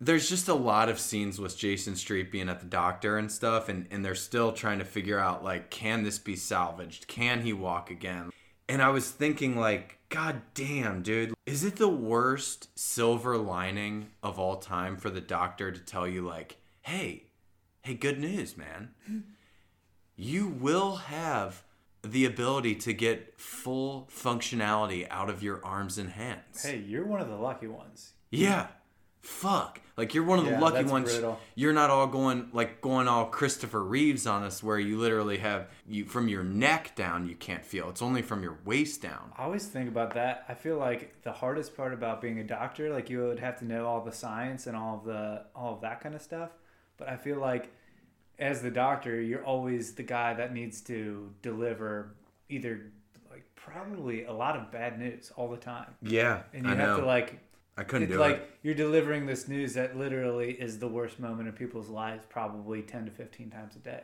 [0.00, 3.68] there's just a lot of scenes with Jason Street being at the doctor and stuff,
[3.68, 7.08] and, and they're still trying to figure out like, can this be salvaged?
[7.08, 8.30] Can he walk again?
[8.68, 14.38] And I was thinking, like, God damn, dude, is it the worst silver lining of
[14.38, 17.24] all time for the doctor to tell you, like, hey,
[17.82, 18.90] hey, good news, man.
[20.16, 21.62] You will have
[22.02, 26.62] the ability to get full functionality out of your arms and hands.
[26.62, 28.12] Hey, you're one of the lucky ones.
[28.30, 28.66] Yeah.
[29.28, 29.80] Fuck.
[29.96, 31.12] Like you're one of the Yeah, lucky ones.
[31.12, 31.38] brutal.
[31.54, 35.68] You're not all going like going all Christopher Reeves on us where you literally have
[35.86, 37.90] you from your neck down you can't feel.
[37.90, 39.32] It's only from your waist down.
[39.36, 40.44] I always think about that.
[40.48, 43.64] I feel like the hardest part about being a doctor, like you would have to
[43.66, 46.50] know all the science and all of the all of that kind of stuff.
[46.96, 47.70] But I feel like
[48.38, 52.14] as the doctor, you're always the guy that needs to deliver
[52.48, 52.92] either
[53.30, 55.94] like probably a lot of bad news all the time.
[56.02, 56.42] Yeah.
[56.54, 57.00] And you I have know.
[57.00, 57.38] to like
[57.78, 58.40] I couldn't do like it.
[58.40, 62.82] Like you're delivering this news that literally is the worst moment in people's lives probably
[62.82, 64.02] 10 to 15 times a day.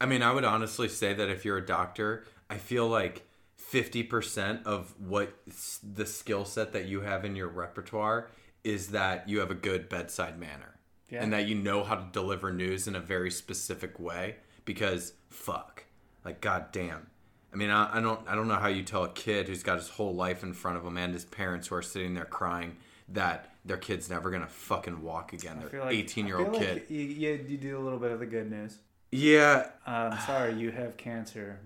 [0.00, 3.26] I mean, I would honestly say that if you're a doctor, I feel like
[3.70, 5.34] 50% of what
[5.82, 8.30] the skill set that you have in your repertoire
[8.64, 10.78] is that you have a good bedside manner.
[11.10, 11.22] Yeah.
[11.22, 15.84] And that you know how to deliver news in a very specific way because fuck.
[16.24, 17.08] Like goddamn.
[17.52, 19.78] I mean, I, I don't I don't know how you tell a kid who's got
[19.78, 22.76] his whole life in front of him and his parents who are sitting there crying
[23.12, 25.62] that their kid's never to fucking walk again.
[25.70, 26.74] Their like 18 year old kid.
[26.74, 28.78] like you, you, you do a little bit of the good news.
[29.10, 31.60] yeah, Um, sorry, you have cancer,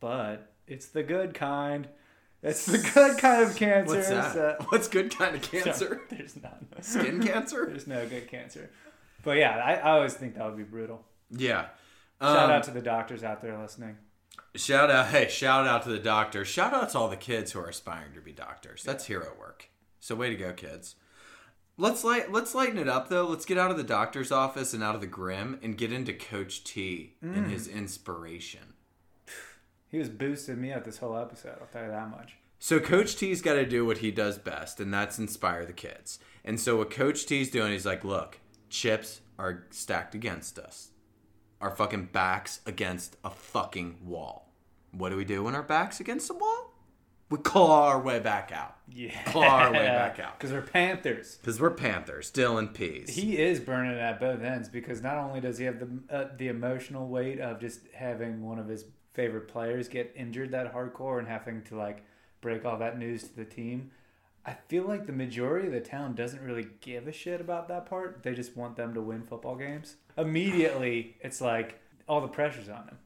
[0.00, 1.88] but it's the good kind.
[2.42, 3.94] It's the good kind of cancer.
[3.96, 4.32] What's that?
[4.34, 6.02] so- What's good kind of cancer?
[6.10, 6.66] There's none.
[6.80, 7.66] Skin cancer?
[7.66, 8.70] There's no good cancer.
[9.22, 11.04] But yeah, I, I always think that would be brutal.
[11.30, 11.66] Yeah.
[12.20, 13.96] Shout Um, out to the doctors out there listening.
[14.54, 16.46] shout out, hey, shout out to the doctors.
[16.48, 18.82] Shout out to all the kids who are aspiring to be doctors.
[18.84, 19.68] That's hero work.
[20.04, 20.96] So way to go, kids.
[21.78, 23.26] Let's light let's lighten it up though.
[23.26, 26.12] Let's get out of the doctor's office and out of the grim and get into
[26.12, 27.50] Coach T and mm.
[27.50, 28.74] his inspiration.
[29.88, 31.56] He was boosting me out this whole episode.
[31.60, 32.34] I'll tell you that much.
[32.58, 36.18] So Coach T's got to do what he does best, and that's inspire the kids.
[36.44, 40.88] And so what Coach T's doing, he's like, look, chips are stacked against us.
[41.60, 44.52] Our fucking backs against a fucking wall.
[44.90, 46.73] What do we do when our backs against the wall?
[47.30, 48.76] We claw our way back out.
[48.88, 49.22] Yeah.
[49.24, 50.38] Claw our way back out.
[50.38, 51.38] Because we're Panthers.
[51.40, 53.14] Because we're Panthers, Dillon Pease.
[53.14, 56.48] He is burning at both ends because not only does he have the uh, the
[56.48, 58.84] emotional weight of just having one of his
[59.14, 62.04] favorite players get injured that hardcore and having to like
[62.40, 63.90] break all that news to the team.
[64.46, 67.86] I feel like the majority of the town doesn't really give a shit about that
[67.86, 68.22] part.
[68.22, 69.96] They just want them to win football games.
[70.18, 72.98] Immediately, it's like all the pressure's on him.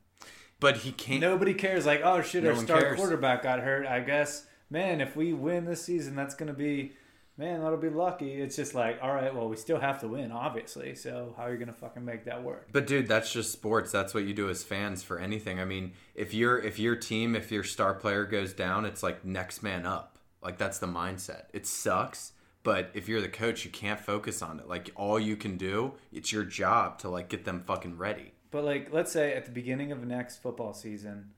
[0.61, 1.21] But he can't.
[1.21, 1.87] Nobody cares.
[1.87, 2.99] Like, oh shit, No our star cares.
[2.99, 3.87] quarterback got hurt.
[3.87, 6.93] I guess, man, if we win this season, that's gonna be,
[7.37, 8.35] man, that'll be lucky.
[8.35, 10.95] It's just like, all right, well, we still have to win, obviously.
[10.95, 12.69] So how are you gonna fucking make that work?
[12.73, 13.93] But dude, that's just sports.
[13.93, 15.61] That's what you do as fans for anything.
[15.61, 19.25] I mean, if your if your team, if your star player goes down, it's like
[19.25, 20.19] next man up.
[20.43, 21.45] Like that's the mindset.
[21.53, 24.69] It sucks, but if you're the coach, you can't focus on it.
[24.69, 28.33] Like all you can do, it's your job to like get them fucking ready.
[28.51, 31.31] But like, let's say at the beginning of next football season,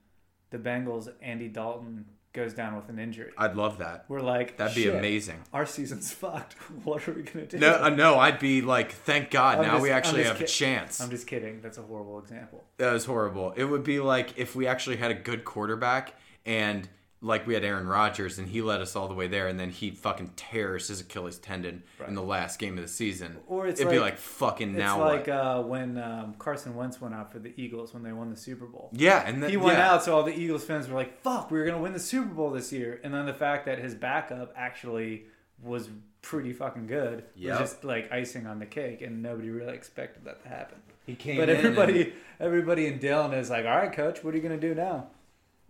[0.51, 3.33] the Bengals, Andy Dalton goes down with an injury.
[3.37, 4.05] I'd love that.
[4.09, 5.43] We're like, That'd be "Shit, amazing.
[5.53, 6.53] Our season's fucked.
[6.85, 7.59] What are we gonna do?
[7.59, 10.29] No, uh, no, I'd be like, thank God, I'm now just- we I'm actually just
[10.33, 11.01] have a kid- chance.
[11.01, 11.61] I'm just kidding.
[11.61, 12.63] That's a horrible example.
[12.77, 13.53] That was horrible.
[13.57, 16.15] It would be like if we actually had a good quarterback
[16.47, 16.89] and
[17.23, 19.69] like we had Aaron Rodgers and he led us all the way there and then
[19.71, 23.37] he fucking tears his Achilles tendon in the last game of the season.
[23.47, 25.29] Or it's It'd be like- like fucking It's now like what?
[25.37, 28.65] uh, when um, Carson Wentz went out for the Eagles when they won the Super
[28.65, 28.89] Bowl.
[28.95, 29.93] yeah, and then he went yeah.
[29.93, 32.29] out, so all the Eagles fans were like, "Fuck, we were gonna win the Super
[32.33, 35.25] Bowl this year." And then the fact that his backup actually
[35.63, 35.91] was
[36.23, 37.61] pretty fucking good Yep.
[37.61, 40.79] was just like icing on the cake, and nobody really expected that to happen.
[41.05, 44.33] He came but in everybody, and- everybody in Dillon is like, "All right, coach, what
[44.33, 45.09] are you gonna do now?"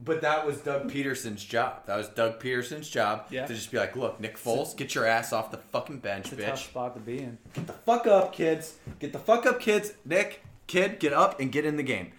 [0.02, 1.84] But that was Doug Pederson's job.
[1.86, 3.46] That was Doug Pederson's job Yeah.
[3.46, 6.42] to just be like, look, Nick Foles, get your ass off the fucking bench, It's
[6.42, 6.64] a tough bitch.
[6.70, 7.36] spot to be in.
[7.52, 8.74] Get the fuck up, kids.
[8.98, 9.92] Get the fuck up, kids.
[10.06, 12.12] Nick, kid, get up and get in the game.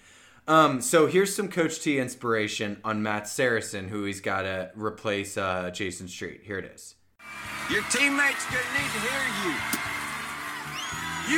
[0.48, 5.38] Um, so here's some Coach T inspiration on Matt Saracen, who he's got to replace
[5.38, 6.42] uh, Jason Street.
[6.44, 6.96] Here it is.
[7.70, 9.54] Your teammates gonna need to hear you.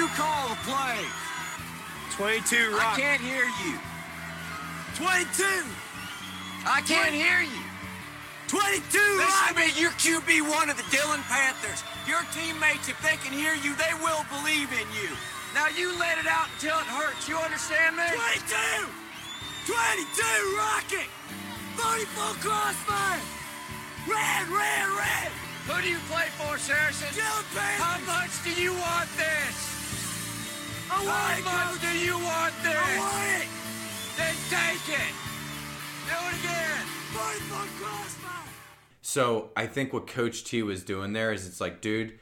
[0.01, 0.97] You call the play.
[2.15, 3.77] 22 I can't hear you.
[4.95, 5.43] 22!
[6.65, 7.63] I can't hear you.
[8.47, 8.79] 22!
[9.19, 11.83] Listen to me, you're QB1 of the Dillon Panthers.
[12.07, 15.11] Your teammates, if they can hear you, they will believe in you.
[15.51, 17.27] Now you let it out until it hurts.
[17.27, 18.07] You understand me?
[18.15, 18.87] 22!
[19.67, 19.75] 22!
[20.55, 21.09] Rocket!
[21.75, 23.21] 44 crossfire!
[24.07, 25.29] Red, red, red!
[25.67, 27.09] Who do you play for, Saracen?
[27.11, 27.79] Dillon Panthers!
[27.83, 29.55] How much do you want this?
[30.91, 31.91] I want How it, much Coach!
[31.91, 32.77] do you want this?
[32.77, 33.47] I want it!
[34.15, 35.32] Then take it.
[36.05, 36.85] Do it again.
[37.13, 38.49] 44 crossfire!
[39.01, 42.19] So I think what Coach T was doing there is it's like, dude,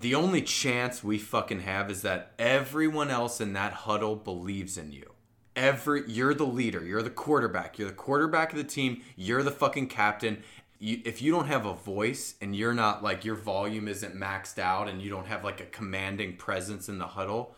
[0.00, 4.92] the only chance we fucking have is that everyone else in that huddle believes in
[4.92, 5.12] you.
[5.56, 9.50] Every you're the leader, you're the quarterback, you're the quarterback of the team, you're the
[9.50, 10.42] fucking captain.
[10.78, 14.58] You, if you don't have a voice and you're not like your volume isn't maxed
[14.58, 17.54] out and you don't have like a commanding presence in the huddle,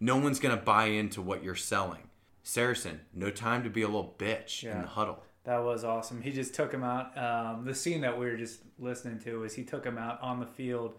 [0.00, 2.08] no one's gonna buy into what you're selling.
[2.44, 5.22] Saracen, no time to be a little bitch in the huddle.
[5.44, 6.22] That was awesome.
[6.22, 7.16] He just took him out.
[7.18, 10.40] Um, the scene that we were just listening to is he took him out on
[10.40, 10.94] the field,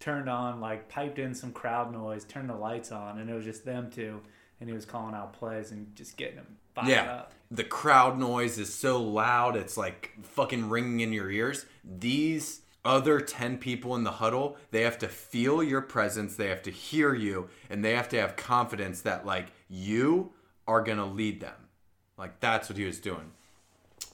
[0.00, 3.44] turned on like piped in some crowd noise, turned the lights on, and it was
[3.44, 4.20] just them two.
[4.60, 7.04] And he was calling out plays and just getting them fired Yeah.
[7.12, 7.32] up.
[7.50, 11.64] The crowd noise is so loud, it's like fucking ringing in your ears.
[11.84, 16.62] These other 10 people in the huddle, they have to feel your presence, they have
[16.62, 20.32] to hear you, and they have to have confidence that, like, you
[20.68, 21.54] are going to lead them.
[22.16, 23.32] Like, that's what he was doing.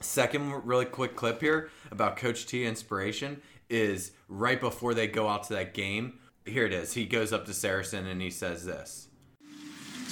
[0.01, 5.45] Second, really quick clip here about Coach T inspiration is right before they go out
[5.45, 6.19] to that game.
[6.47, 6.93] Here it is.
[6.93, 9.09] He goes up to Saracen and he says this.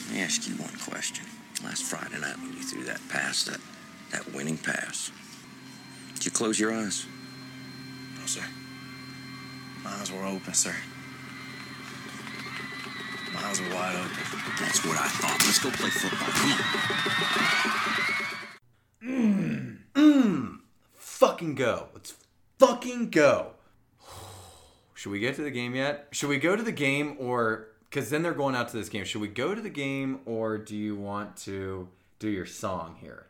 [0.07, 1.27] Let me ask you one question.
[1.63, 3.61] Last Friday night when you threw that pass, that,
[4.11, 5.13] that winning pass,
[6.15, 7.07] did you close your eyes?
[8.19, 8.43] No, sir.
[9.85, 10.75] My eyes were open, sir.
[13.35, 14.11] My eyes were wide open.
[14.61, 15.41] That's what I thought.
[15.45, 16.29] Let's go play football.
[16.29, 16.53] Come
[19.03, 19.79] on.
[19.95, 20.23] Mmm.
[20.23, 20.59] Mmm.
[20.95, 21.89] fucking go.
[21.95, 22.15] Let's
[22.59, 23.53] fucking go.
[24.95, 26.09] Should we get to the game yet?
[26.11, 29.05] Should we go to the game or because then they're going out to this game?
[29.05, 33.27] Should we go to the game or do you want to do your song here?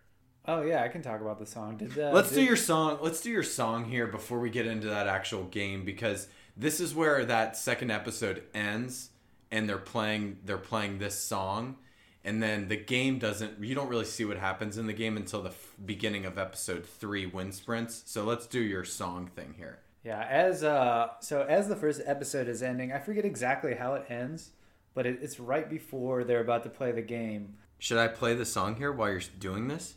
[0.46, 1.76] Oh yeah, I can talk about the song.
[1.76, 2.98] Did uh, Let's did, do your song.
[3.00, 6.92] Let's do your song here before we get into that actual game because this is
[6.94, 9.10] where that second episode ends
[9.52, 11.76] and they're playing they're playing this song
[12.24, 15.42] and then the game doesn't you don't really see what happens in the game until
[15.42, 18.02] the f- beginning of episode 3 wind sprints.
[18.06, 19.80] So let's do your song thing here.
[20.04, 24.04] Yeah, as uh, so as the first episode is ending, I forget exactly how it
[24.08, 24.50] ends,
[24.94, 27.54] but it, it's right before they're about to play the game.
[27.78, 29.94] Should I play the song here while you're doing this?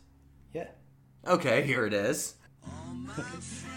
[0.52, 0.68] Yeah.
[1.26, 2.34] Okay, here it is.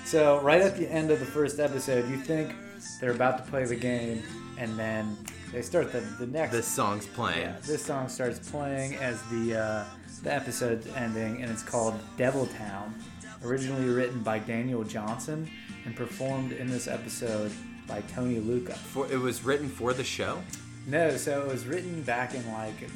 [0.05, 2.51] So right at the end of the first episode, you think
[2.99, 4.23] they're about to play the game,
[4.57, 5.15] and then
[5.51, 6.51] they start the the next.
[6.51, 7.41] This song's playing.
[7.41, 9.85] yeah, this song starts playing as the uh,
[10.23, 12.95] the episode's ending, and it's called Devil Town.
[13.43, 15.49] Originally written by Daniel Johnston
[15.85, 17.53] and performed in this episode
[17.87, 18.73] by Tony Lucca.
[18.73, 20.41] For, it was written for the show.
[20.87, 22.89] No, so it was written back in like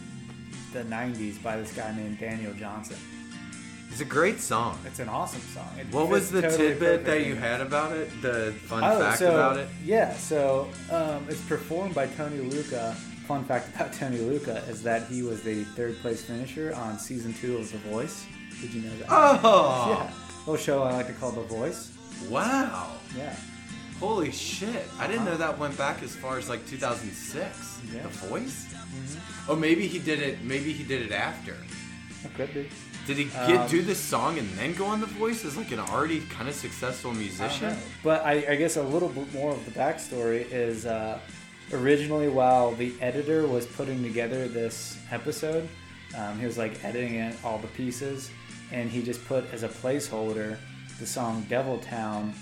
[0.73, 2.97] the 90s by this guy named Daniel Johnston.
[3.93, 4.79] It's a great song.
[4.87, 5.69] It's an awesome song.
[5.79, 8.09] It What was the totally tidbit that you had about it?
[8.23, 9.67] The fun Oh, fact so, about it?
[9.85, 12.95] Yeah, so um, it's performed by Tony Lucca.
[13.27, 17.33] Fun fact about Tony Lucca is that he was the third place finisher on season
[17.35, 18.25] two of The Voice.
[18.61, 19.07] Did you know that?
[19.11, 21.91] Oh, Yeah, little show I like to call The Voice.
[22.31, 22.93] wow.
[23.15, 23.35] Yeah,
[23.99, 24.87] Holy shit.
[24.97, 27.79] I didn't know that went back as far as like 2006.
[27.93, 28.01] Yeah.
[28.01, 28.73] The voice?
[29.47, 30.41] Oh, maybe he did it.
[30.43, 31.55] Maybe he did it after.
[32.25, 32.67] it could be.
[33.05, 35.71] Did he get Um, do this song and then go on The Voice as like
[35.71, 37.69] an already kind of successful musician?
[37.69, 37.77] know.
[38.03, 41.19] But I, I guess a little bit more of the backstory is uh,
[41.71, 45.67] originally while the editor was putting together this episode,
[46.17, 48.29] um, he was like editing it, all the pieces,
[48.71, 50.57] and he just put as a placeholder
[50.99, 52.33] the song Devil Town,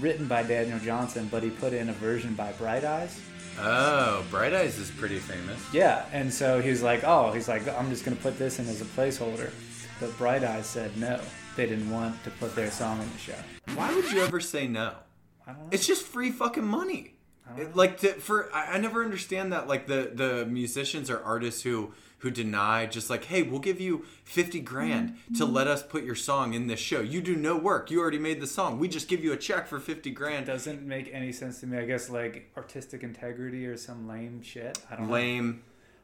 [0.00, 3.20] written by Daniel Johnston, but he put in a version by Bright Eyes.
[3.58, 5.62] Oh, Bright Eyes is pretty famous.
[5.72, 8.80] Yeah, and so he's like, oh, he's like, I'm just gonna put this in as
[8.80, 9.50] a placeholder.
[10.00, 11.20] But Bright Eyes said no,
[11.56, 13.34] they didn't want to put their song in the show.
[13.74, 14.94] Why would you ever say no?
[15.46, 15.68] I don't know.
[15.70, 17.14] It's just free fucking money.
[17.58, 21.62] It- like to, for I, I never understand that like the the musicians or artists
[21.62, 25.34] who who deny just like hey we'll give you 50 grand mm-hmm.
[25.34, 28.18] to let us put your song in this show you do no work you already
[28.18, 31.32] made the song we just give you a check for 50 grand Doesn't make any
[31.32, 31.78] sense to me.
[31.78, 34.78] I guess like artistic integrity or some lame shit.
[34.90, 35.12] I don't know.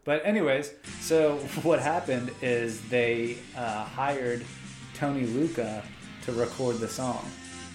[0.07, 4.45] But anyways, so what happened is they uh, hired
[4.95, 5.83] Tony Lucca
[6.25, 7.29] to record the song.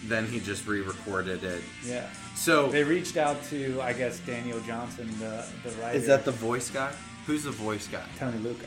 [0.06, 2.08] then he just re-recorded it Yeah.
[2.36, 5.96] so They reached out to I guess Daniel Johnston, the the writer.
[6.00, 6.92] is that the voice guy
[7.28, 8.66] who's the voice guy Tony Luca?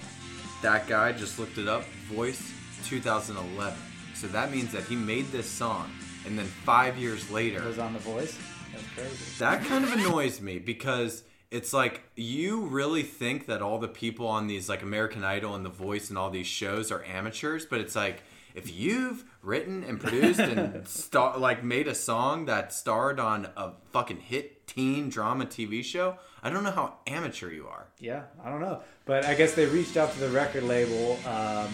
[0.63, 2.41] that guy just looked it up voice
[2.85, 3.77] 2011
[4.15, 5.91] so that means that he made this song
[6.25, 8.39] and then five years later Was on the Voice.
[8.73, 9.39] That's crazy.
[9.41, 11.25] That kind of annoys me because
[11.55, 15.65] it's like you really think that all the people on these like American Idol and
[15.65, 18.23] The Voice and all these shows are amateurs, but it's like
[18.57, 23.71] if you've written and produced and star- like made a song that starred on a
[23.93, 27.87] fucking hit teen drama TV show, I don't know how amateur you are.
[28.01, 31.73] Yeah, I don't know, but I guess they reached out to the record label um,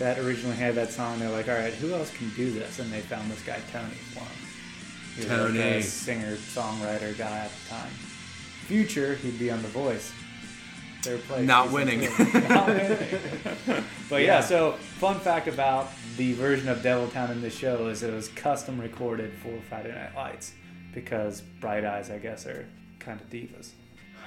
[0.00, 1.20] that originally had that song.
[1.20, 2.80] They're like, all right, who else can do this?
[2.80, 4.26] And they found this guy Tony for 'em.
[5.14, 5.58] He was like Tony.
[5.60, 7.92] a singer songwriter guy at the time.
[8.70, 10.12] Future, he'd be on The Voice.
[11.02, 11.44] Third place.
[11.44, 12.02] Not winning.
[12.48, 13.08] Not winning.
[14.08, 18.14] but yeah, so fun fact about the version of Devil-Town in this show is it
[18.14, 20.52] was custom recorded for Friday Night Lights
[20.94, 22.64] because Bright Eyes, I guess, are
[23.00, 23.70] kind of divas.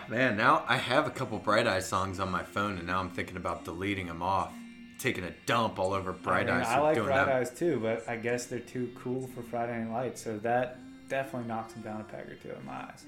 [0.10, 3.12] Man, now I have a couple Bright Eyes songs on my phone, and now I'm
[3.12, 4.52] thinking about deleting them off,
[5.00, 6.68] taking a dump all over Bright I, mean, Eyes.
[6.68, 7.36] I like doing Bright that.
[7.36, 11.48] Eyes too, but I guess they're too cool for Friday Night Lights, so that definitely
[11.48, 13.06] knocks them down a peg or two in my eyes.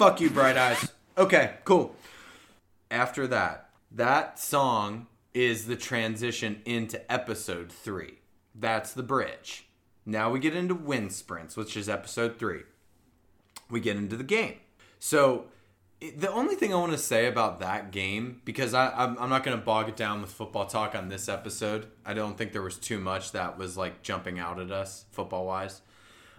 [0.00, 0.90] Fuck you, Bright Eyes.
[1.18, 1.94] Okay, cool.
[2.90, 8.20] After that, that song is the transition into episode three.
[8.54, 9.66] That's the bridge.
[10.06, 12.62] Now we get into wind sprints, which is episode three.
[13.68, 14.54] We get into the game.
[14.98, 15.48] So
[16.00, 19.44] the only thing I want to say about that game, because I, I'm, I'm not
[19.44, 21.88] going to bog it down with football talk on this episode.
[22.06, 25.44] I don't think there was too much that was like jumping out at us football
[25.44, 25.82] wise.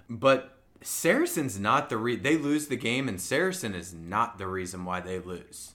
[0.09, 4.85] But Saracen's not the re- they lose the game, and Saracen is not the reason
[4.85, 5.73] why they lose.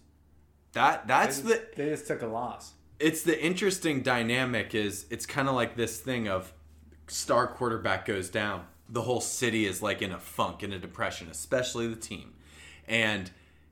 [0.73, 2.75] That that's They the they just took a loss.
[2.99, 6.53] it's the interesting dynamic is it's kind of like this thing of
[7.09, 11.29] star quarterback goes down the whole city is like in a funk in a depression
[11.31, 12.35] especially the team
[12.89, 13.31] and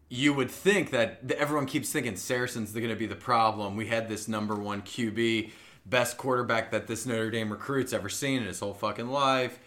[0.09, 4.09] you would think that everyone keeps thinking saracen's going to be the problem we had
[4.09, 5.51] this number one qb
[5.87, 9.59] best quarterback that this notre dame recruit's ever seen in his whole fucking life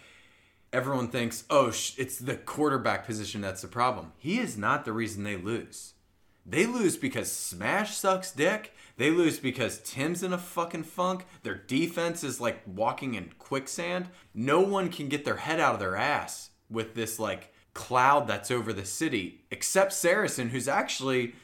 [0.74, 5.24] everyone thinks oh it's the quarterback position that's the problem he is not the reason
[5.24, 5.94] they lose
[6.50, 8.74] they lose because Smash sucks dick.
[8.96, 11.26] They lose because Tim's in a fucking funk.
[11.44, 14.08] Their defense is like walking in quicksand.
[14.34, 18.50] No one can get their head out of their ass with this like cloud that's
[18.50, 21.36] over the city, except Saracen, who's actually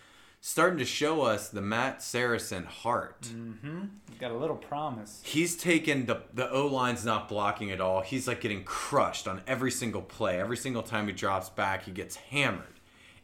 [0.46, 3.22] starting to show us the Matt Saracen heart.
[3.22, 3.84] Mm-hmm.
[4.20, 5.22] Got a little promise.
[5.24, 8.02] He's taken the the O line's not blocking at all.
[8.02, 10.42] He's like getting crushed on every single play.
[10.42, 12.82] Every single time he drops back, he gets hammered.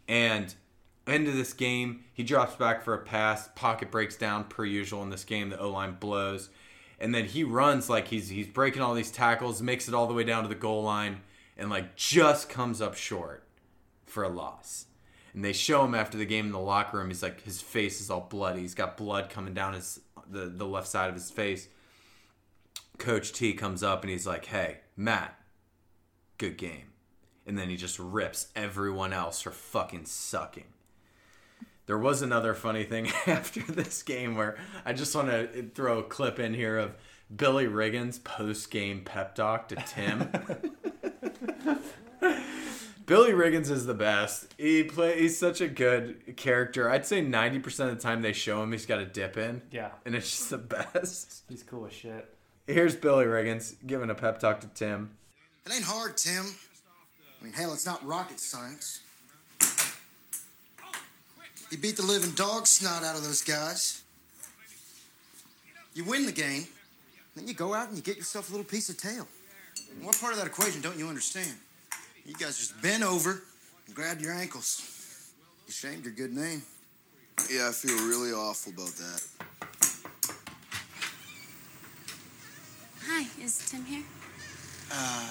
[0.07, 0.55] And
[1.05, 3.49] end of this game, he drops back for a pass.
[3.53, 5.49] Pocket breaks down per usual in this game.
[5.49, 6.49] The O line blows,
[7.01, 10.13] and then he runs like he's he's breaking all these tackles, makes it all the
[10.13, 11.19] way down to the goal line,
[11.57, 13.43] and like just comes up short
[14.05, 14.85] for a loss.
[15.33, 17.07] And they show him after the game in the locker room.
[17.07, 18.61] He's like his face is all bloody.
[18.61, 19.99] He's got blood coming down his
[20.29, 21.67] the the left side of his face.
[22.97, 25.39] Coach T comes up and he's like, "Hey, Matt,
[26.37, 26.87] good game."
[27.45, 30.65] And then he just rips everyone else for fucking sucking.
[31.87, 36.03] There was another funny thing after this game where I just want to throw a
[36.03, 36.95] clip in here of
[37.35, 40.29] Billy Riggins post game pep talk to Tim.
[43.09, 44.53] Billy Riggins is the best.
[44.55, 46.91] He play he's such a good character.
[46.91, 49.63] I'd say 90% of the time they show him he's got a dip in.
[49.71, 49.89] Yeah.
[50.05, 51.41] And it's just the best.
[51.49, 52.31] He's cool as shit.
[52.67, 55.17] Here's Billy Riggins giving a pep talk to Tim.
[55.65, 56.45] It ain't hard, Tim.
[57.41, 59.01] I mean, hell, it's not rocket science.
[61.71, 64.03] You beat the living dog snot out of those guys.
[65.95, 66.67] You win the game,
[67.35, 69.27] then you go out and you get yourself a little piece of tail.
[70.03, 71.55] What part of that equation don't you understand?
[72.29, 73.41] You guys just bent over
[73.87, 75.33] and grabbed your ankles.
[75.65, 76.61] You shamed your good name.
[77.51, 79.25] Yeah, I feel really awful about that.
[83.07, 84.03] Hi, is Tim here?
[84.91, 85.27] Uh,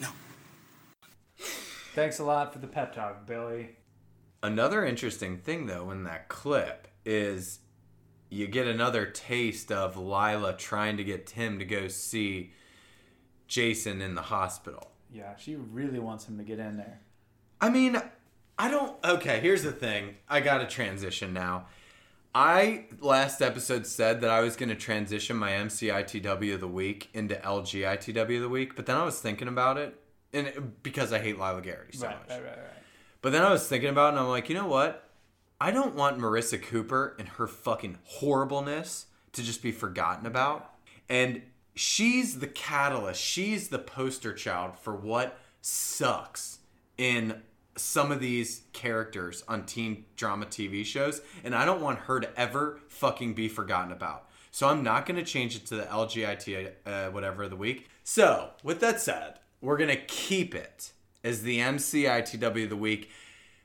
[0.00, 0.08] no.
[1.94, 3.76] Thanks a lot for the pep talk, Billy.
[4.42, 7.58] Another interesting thing though in that clip is
[8.30, 12.54] you get another taste of Lyla trying to get Tim to go see
[13.48, 14.91] Jason in the hospital.
[15.12, 17.00] Yeah, she really wants him to get in there.
[17.60, 18.00] I mean,
[18.58, 18.96] I don't.
[19.04, 20.16] Okay, here's the thing.
[20.28, 21.66] I got to transition now.
[22.34, 27.10] I last episode said that I was going to transition my MCITW of the week
[27.12, 30.00] into LGITW of the week, but then I was thinking about it,
[30.32, 32.28] and it- because I hate Lyla Garrity so right, much.
[32.30, 32.66] right, right, right.
[33.20, 35.10] But then I was thinking about it, and I'm like, you know what?
[35.60, 40.72] I don't want Marissa Cooper and her fucking horribleness to just be forgotten about.
[41.08, 41.42] And
[41.74, 43.20] she's the catalyst.
[43.20, 46.58] She's the poster child for what sucks
[46.98, 47.42] in
[47.76, 51.22] some of these characters on teen drama TV shows.
[51.42, 54.28] And I don't want her to ever fucking be forgotten about.
[54.50, 57.88] So I'm not going to change it to the LGIT uh, whatever of the week.
[58.04, 60.92] So, with that said, we're going to keep it
[61.24, 63.10] as the MCITW of the week.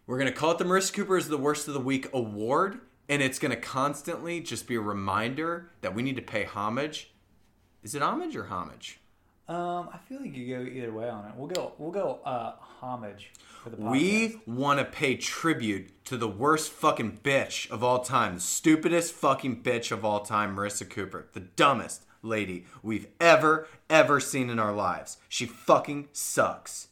[0.05, 2.80] We're going to call it the Marissa Cooper is the Worst of the Week award.
[3.10, 7.12] And it's going to constantly just be a reminder that we need to pay homage.
[7.88, 8.99] Is it homage or homage?
[9.47, 11.31] Um, I feel like you go either way on it.
[11.38, 11.71] We'll go.
[11.77, 12.19] We'll go.
[12.25, 13.31] Uh, homage
[13.63, 13.91] for the podcast.
[13.91, 19.13] We want to pay tribute to the worst fucking bitch of all time, the stupidest
[19.13, 24.59] fucking bitch of all time, Marissa Cooper, the dumbest lady we've ever, ever seen in
[24.59, 25.15] our lives.
[25.29, 26.89] She fucking sucks.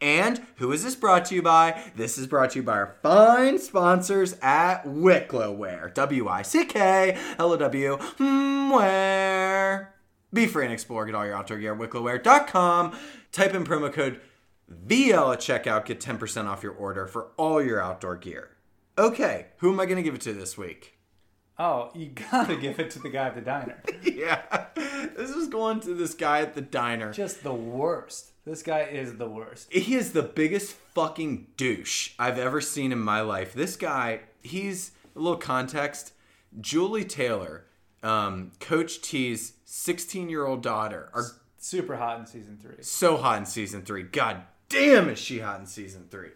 [0.00, 1.90] And who is this brought to you by?
[1.96, 5.90] This is brought to you by our fine sponsors at Wicklow Wear.
[5.92, 9.94] W I C K L O W hmm, Wear.
[10.32, 11.06] Be free and explore.
[11.06, 12.96] Get all your outdoor gear at wicklowwear.com.
[13.32, 14.20] Type in promo code
[14.86, 15.84] VL at checkout.
[15.84, 18.50] Get 10% off your order for all your outdoor gear.
[18.98, 20.98] Okay, who am I going to give it to this week?
[21.58, 23.82] Oh, you gotta give it to the guy at the diner.
[24.02, 27.12] yeah, this is going to this guy at the diner.
[27.12, 28.30] Just the worst.
[28.46, 29.70] This guy is the worst.
[29.70, 33.52] He is the biggest fucking douche I've ever seen in my life.
[33.52, 36.14] This guy, he's a little context.
[36.62, 37.66] Julie Taylor,
[38.02, 41.24] um, Coach T's 16 year old daughter, are
[41.56, 42.82] Super hot in season three.
[42.82, 44.02] so hot in season three.
[44.02, 46.30] God damn, is she hot in season three?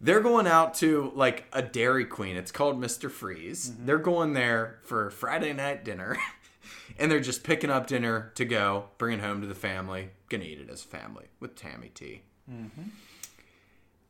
[0.00, 2.36] They're going out to like a Dairy Queen.
[2.36, 3.10] It's called Mr.
[3.10, 3.70] Freeze.
[3.70, 3.86] Mm-hmm.
[3.86, 6.18] They're going there for Friday night dinner.
[6.98, 10.10] and they're just picking up dinner to go, bringing home to the family.
[10.28, 12.22] Gonna eat it as a family with Tammy T.
[12.48, 12.82] Mm-hmm.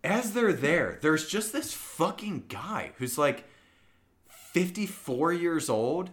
[0.05, 3.45] As they're there, there's just this fucking guy who's like
[4.29, 6.11] 54 years old,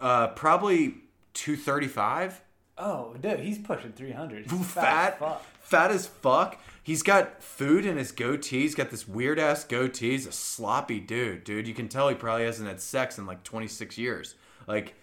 [0.00, 0.96] uh, probably
[1.34, 2.42] 235
[2.80, 4.50] Oh, dude, he's pushing 300.
[4.50, 6.58] He's fat, as fat as fuck.
[6.82, 8.62] He's got food in his goatee.
[8.62, 10.12] He's got this weird ass goatee.
[10.12, 11.68] He's a sloppy dude, dude.
[11.68, 14.34] You can tell he probably hasn't had sex in like 26 years.
[14.66, 14.94] Like,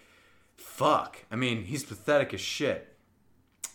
[0.56, 1.24] fuck.
[1.30, 2.96] I mean, he's pathetic as shit.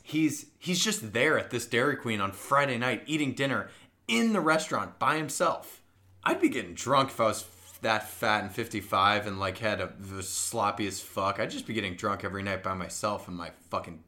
[0.03, 3.69] He's he's just there at this Dairy Queen on Friday night eating dinner
[4.09, 5.81] in the restaurant by himself.
[6.25, 7.41] I'd be getting drunk if I was
[7.83, 11.39] that fat and 55 and like had a was sloppy as fuck.
[11.39, 14.03] I'd just be getting drunk every night by myself in my fucking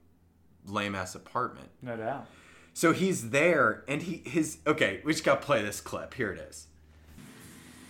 [0.67, 1.69] lame ass apartment.
[1.81, 2.25] No doubt.
[2.73, 5.01] So he's there, and he his okay.
[5.05, 6.13] We just got to play this clip.
[6.13, 6.67] Here it is.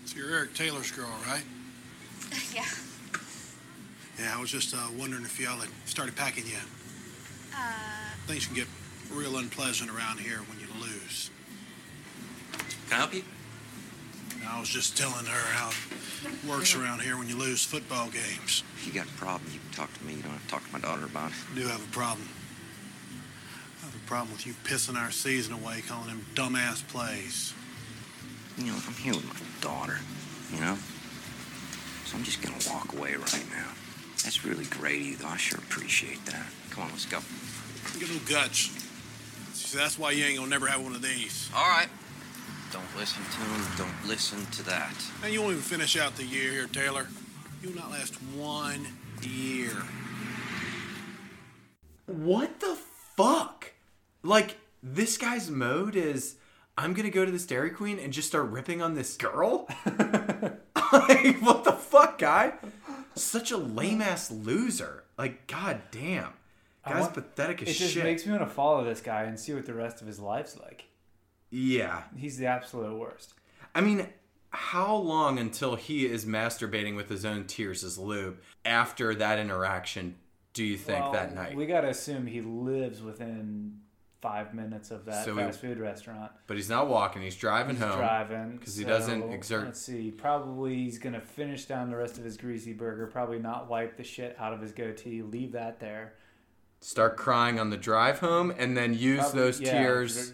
[0.06, 1.44] So you're Eric Taylor's girl, right?
[2.54, 2.66] Yeah.
[4.20, 6.64] Yeah, I was just uh, wondering if y'all had started packing yet.
[7.54, 7.74] Uh,
[8.28, 8.68] Things can get
[9.12, 11.30] real unpleasant around here when you lose.
[12.90, 13.24] Can I help you?
[14.48, 18.64] I was just telling her how it works around here when you lose football games.
[18.78, 20.14] If you got a problem, you can talk to me.
[20.14, 21.38] You don't have to talk to my daughter about it.
[21.52, 22.28] I do have a problem.
[23.82, 27.54] I have a problem with you pissing our season away, calling them dumbass plays.
[28.58, 30.00] You know, I'm here with my daughter,
[30.54, 30.78] you know?
[32.06, 33.72] So I'm just gonna walk away right now.
[34.24, 35.28] That's really great of you, though.
[35.28, 36.46] I sure appreciate that.
[36.70, 37.20] Come on, let's go.
[38.00, 38.72] Got no guts.
[39.54, 41.50] See, that's why you ain't gonna never have one of these.
[41.56, 41.90] All right.
[42.76, 43.66] Don't listen to him.
[43.78, 44.94] Don't listen to that.
[45.24, 47.08] And you won't even finish out the year here, Taylor.
[47.64, 48.86] You'll not last one
[49.22, 49.72] year.
[52.06, 52.78] What the
[53.16, 53.72] fuck?
[54.24, 56.36] Like this guy's mode is
[56.78, 59.70] I'm gonna go to this Dairy Queen and just start ripping on this girl.
[59.86, 62.56] like what the fuck, guy?
[63.16, 65.06] Such a lame ass loser.
[65.18, 66.34] Like god damn,
[66.84, 67.92] I guy's want- pathetic as shit.
[67.92, 70.08] It just makes me want to follow this guy and see what the rest of
[70.08, 70.85] his life's like.
[71.56, 73.34] Yeah, He's the absolute worst.
[73.74, 74.08] I mean,
[74.50, 80.16] how long until he is masturbating with his own tears as lube after that interaction?
[80.54, 81.56] Do you think Well, that night?
[81.56, 83.80] We got to assume he lives within
[84.22, 86.32] five minutes of that So he- fast food restaurant.
[86.48, 87.98] but he's not walking; he's driving He's home.
[88.00, 90.12] driving 'cause he doesn't so, exert- Let's see.
[90.12, 93.08] Probably he's gonna finish down the rest of his greasy burger.
[93.08, 95.22] Probably not wipe the shit out of his goatee.
[95.22, 96.14] Leave that there.
[96.82, 100.34] Start crying on the drive home, and then use Probably- those yeah, tears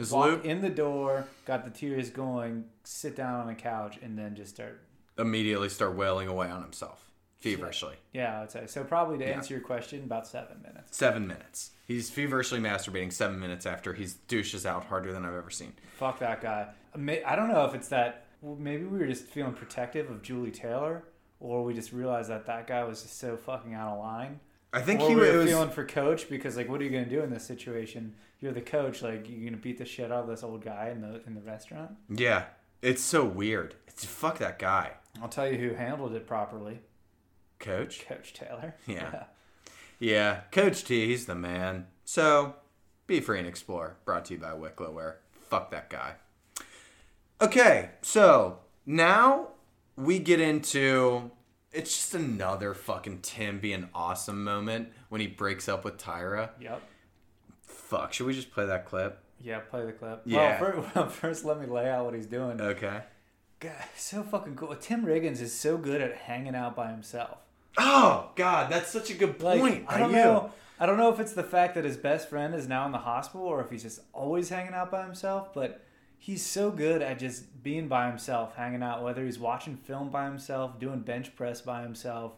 [0.00, 0.44] as Walk lube.
[0.46, 4.54] in the door, got the tears going, sit down on a couch, and then just
[4.54, 4.80] start.
[5.18, 7.10] Immediately start wailing away on himself.
[7.40, 7.94] feverishly.
[8.12, 8.66] Yeah, I would say.
[8.66, 10.96] So probably to answer your question, about seven minutes.
[10.96, 11.70] Seven minutes.
[11.86, 15.72] He's feverishly masturbating seven minutes after he's douches out harder than I've ever seen.
[15.98, 16.68] Fuck that guy.
[16.94, 18.26] I don't know if it's that.
[18.42, 21.04] Maybe we were just feeling protective of Julie Taylor,
[21.40, 24.40] or we just realized that that guy was just so fucking out of line.
[24.72, 25.46] I think or he we were was.
[25.48, 28.14] feeling for coach because like, what are you gonna do in this situation?
[28.40, 29.02] You're the coach.
[29.02, 31.40] Like, you're gonna beat the shit out of this old guy in the in the
[31.42, 31.90] restaurant.
[32.08, 32.44] Yeah,
[32.82, 33.74] it's so weird.
[33.88, 36.80] It's fuck that guy, I'll tell you who handled it properly.
[37.58, 38.06] coach.
[38.06, 38.74] Coach Taylor.
[38.86, 39.24] Yeah.
[40.02, 41.86] Yeah, Coach T, he's the man.
[42.06, 42.54] So,
[43.06, 43.96] be free and explore.
[44.06, 45.18] Brought to you by Wicklow Wear.
[45.50, 46.14] Fuck that guy.
[47.38, 49.48] Okay, so now
[49.96, 51.30] we get into
[51.72, 56.50] it's just another fucking Tim being awesome moment when he breaks up with Tyra.
[56.60, 56.82] Yep.
[57.62, 59.18] Fuck, should we just play that clip?
[59.42, 60.22] Yeah, play the clip.
[60.24, 60.60] Yeah.
[60.60, 62.60] Well, first, well, first let me lay out what he's doing.
[62.60, 63.00] Okay.
[63.60, 64.74] God, so fucking cool.
[64.76, 67.38] Tim Riggins is so good at hanging out by himself.
[67.78, 69.84] Oh God, that's such a good Like, point.
[69.88, 70.16] I don't you.
[70.16, 70.52] know.
[70.78, 72.98] I don't know if it's the fact that his best friend is now in the
[72.98, 75.84] hospital or if he's just always hanging out by himself, but
[76.22, 80.24] he's so good at just being by himself, hanging out, whether he's watching film by
[80.26, 82.32] himself, doing bench press by himself,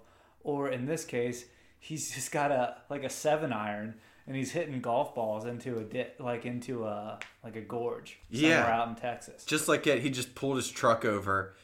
[0.44, 1.44] or in this case,
[1.78, 3.94] he's just got a like a seven iron
[4.26, 8.50] and he's hitting golf balls into a di- like into a like a gorge somewhere
[8.58, 8.80] Yeah.
[8.80, 9.44] out in Texas.
[9.44, 11.54] just like it, he just pulled his truck over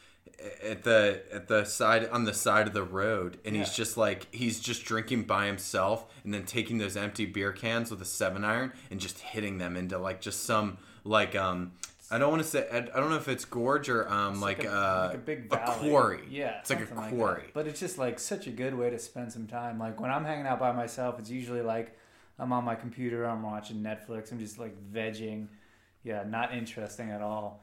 [0.62, 4.27] at the at the side on the side of the road and he's just like
[4.35, 8.45] he's just drinking by himself and then taking those empty beer cans with a seven
[8.45, 11.73] iron and just hitting them into like just some like um
[12.11, 14.73] I don't want to say I don't know if it's gorge or um like, a,
[14.73, 18.19] uh like a big a quarry Yeah, it's like a quarry but it's just like
[18.19, 19.79] such a good way to spend some time.
[19.79, 21.97] Like when I'm hanging out by myself, it's usually like
[22.39, 25.49] I'm on my computer, I'm watching Netflix, I'm just like vegging.
[26.05, 27.63] Yeah, not interesting at all.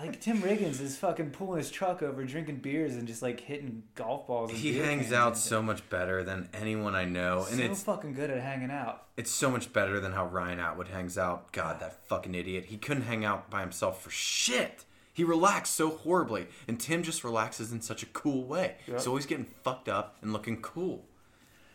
[0.00, 3.82] Like Tim Riggins is fucking pulling his truck over, drinking beers, and just like hitting
[3.94, 4.50] golf balls.
[4.50, 8.14] And he hangs out so much better than anyone I know and so it's fucking
[8.14, 9.04] good at hanging out.
[9.18, 11.52] It's so much better than how Ryan Atwood hangs out.
[11.52, 12.66] God, that fucking idiot.
[12.66, 14.84] He couldn't hang out by himself for shit.
[15.12, 18.76] He relaxed so horribly, and Tim just relaxes in such a cool way.
[18.86, 21.04] He's always getting fucked up and looking cool.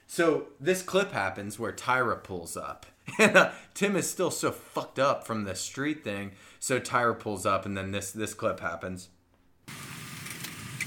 [0.07, 2.87] So this clip happens where Tyra pulls up,
[3.19, 6.31] and uh, Tim is still so fucked up from the street thing.
[6.59, 9.09] So Tyra pulls up, and then this this clip happens.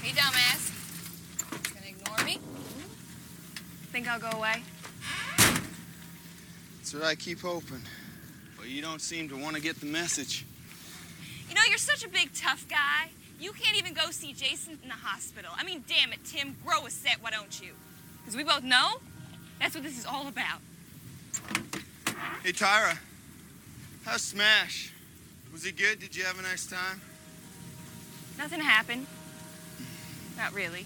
[0.01, 1.73] Hey, dumbass.
[1.73, 2.39] Gonna ignore me?
[3.91, 4.61] Think I'll go away?
[6.77, 7.81] That's what I keep hoping.
[8.57, 10.45] But you don't seem to want to get the message.
[11.47, 13.09] You know, you're such a big tough guy.
[13.39, 15.51] You can't even go see Jason in the hospital.
[15.55, 17.69] I mean, damn it, Tim, grow a set, why don't you?
[18.19, 18.97] Because we both know
[19.59, 20.59] that's what this is all about.
[22.43, 22.97] Hey, Tyra.
[24.05, 24.93] How's Smash?
[25.51, 25.99] Was he good?
[25.99, 27.01] Did you have a nice time?
[28.37, 29.07] Nothing happened.
[30.37, 30.85] Not really.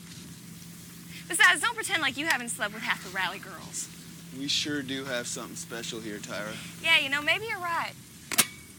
[1.27, 3.87] Besides, don't pretend like you haven't slept with half the rally girls.
[4.37, 6.55] We sure do have something special here, Tyra.
[6.83, 7.93] Yeah, you know, maybe you're right.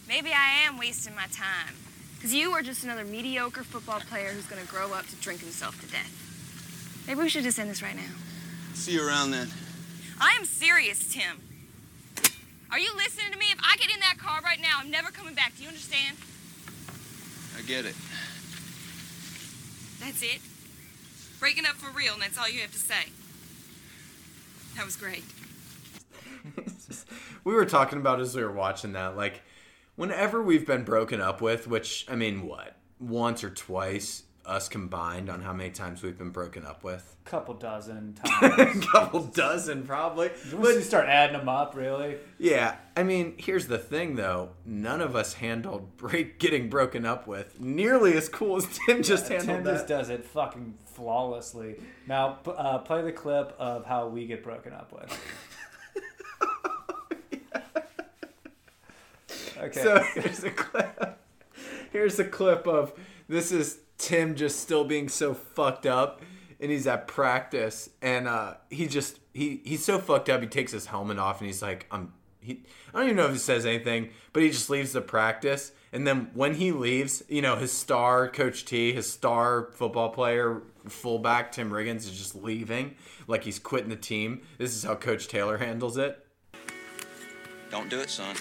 [0.08, 1.74] Maybe I am wasting my time.
[2.16, 5.40] Because you are just another mediocre football player who's going to grow up to drink
[5.40, 7.04] himself to death.
[7.06, 8.02] Maybe we should just end this right now.
[8.74, 9.48] See you around then.
[10.20, 11.40] I am serious, Tim.
[12.74, 13.46] Are you listening to me?
[13.52, 15.56] If I get in that car right now, I'm never coming back.
[15.56, 16.16] Do you understand?
[17.56, 17.94] I get it.
[20.00, 20.40] That's it.
[21.38, 23.10] Breaking up for real, and that's all you have to say.
[24.74, 25.22] That was great.
[27.44, 29.42] we were talking about as we were watching that like
[29.94, 35.30] whenever we've been broken up with which i mean what once or twice us combined
[35.30, 38.86] on how many times we've been broken up with Couple dozen a times.
[38.86, 42.16] couple dozen probably Once you start adding them up, really.
[42.38, 47.26] yeah i mean here's the thing though none of us handled break getting broken up
[47.26, 51.74] with nearly as cool as tim just handled Tim that just does it fucking flawlessly.
[52.06, 55.18] Now, uh, play the clip of how we get broken up with.
[59.58, 59.82] Okay.
[59.82, 61.18] So here's a clip.
[61.92, 62.92] Here's a clip of
[63.28, 66.20] this is Tim just still being so fucked up,
[66.60, 70.42] and he's at practice, and uh, he just he he's so fucked up.
[70.42, 73.32] He takes his helmet off, and he's like, "I'm." He, I don't even know if
[73.32, 77.40] he says anything, but he just leaves the practice, and then when he leaves, you
[77.40, 82.96] know, his star Coach T, his star football player, fullback Tim Riggins is just leaving,
[83.26, 84.42] like he's quitting the team.
[84.58, 86.26] This is how Coach Taylor handles it.
[87.70, 88.36] Don't do it, son.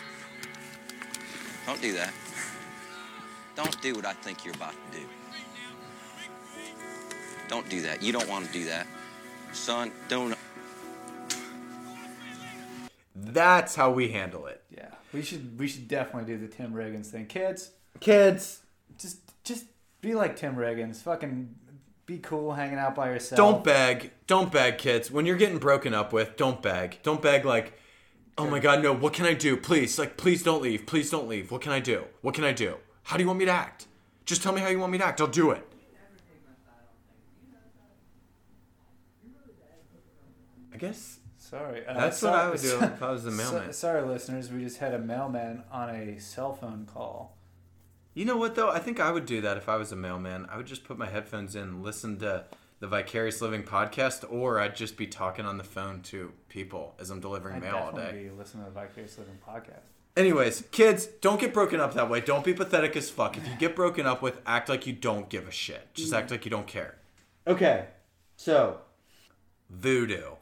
[1.66, 2.12] Don't do that.
[3.56, 5.06] Don't do what I think you're about to do.
[7.48, 8.02] Don't do that.
[8.02, 8.88] You don't want to do that.
[9.52, 10.36] Son, don't.
[13.16, 14.64] That's how we handle it.
[14.76, 17.72] yeah, we should we should definitely do the Tim Riggins thing, kids.
[18.00, 18.62] Kids,
[18.98, 19.66] Just just
[20.02, 20.98] be like Tim Riggins.
[20.98, 21.54] Fucking
[22.08, 23.38] be be cool hanging out by yourself.
[23.38, 24.12] Don't beg.
[24.26, 25.12] Don't beg, kids.
[25.12, 26.98] When you're getting broken up with, don't beg.
[27.04, 27.78] Don't beg like,
[28.38, 29.56] oh my god, no, what can I do?
[29.56, 30.86] Please, like, please don't leave.
[30.88, 31.52] Please don't leave.
[31.52, 32.06] What can I do?
[32.22, 32.78] What can I do?
[33.04, 33.88] How do you want me to act?
[34.26, 35.20] Just tell me how you want me to act.
[35.22, 35.68] I'll do it.
[40.74, 41.86] I guess Sorry.
[41.86, 43.74] Uh, That's what I would do if I was the so- mailman.
[43.74, 44.50] sorry, listeners.
[44.50, 47.38] We just had a mailman on a cell phone call.
[48.16, 48.70] You know what though?
[48.72, 50.48] I think I would do that if I was a mailman.
[50.50, 52.46] I would just put my headphones in, listen to
[52.80, 57.12] the Vicarious Living podcast, or I'd just be talking on the phone to people as
[57.12, 58.30] I'm delivering I'd mail all definitely day.
[58.30, 59.93] be listening to the Vicarious Living podcast.
[60.16, 62.22] Anyways, kids, don't get broken up that way.
[62.22, 63.36] Don't be pathetic as fuck.
[63.36, 65.94] If you get broken up with, act like you don't give a shit.
[65.96, 66.98] Just act like you don't care.
[67.48, 67.88] Okay,
[68.38, 68.80] so
[69.72, 70.34] voodoo.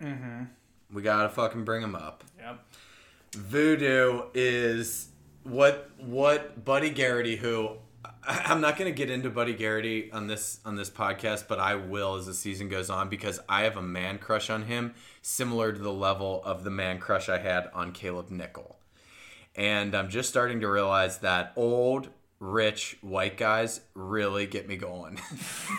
[0.00, 0.44] Mm-hmm.
[0.92, 2.22] We gotta fucking bring them up.
[2.38, 2.64] Yep.
[3.34, 5.08] Voodoo is
[5.42, 7.76] what what Buddy Garrity, who I-
[8.28, 11.74] I'm not going to get into Buddy Garrity on this on this podcast, but I
[11.74, 15.72] will as the season goes on because I have a man crush on him, similar
[15.72, 18.76] to the level of the man crush I had on Caleb Nichol.
[19.56, 22.08] And I'm just starting to realize that old,
[22.44, 25.18] rich white guys really get me going.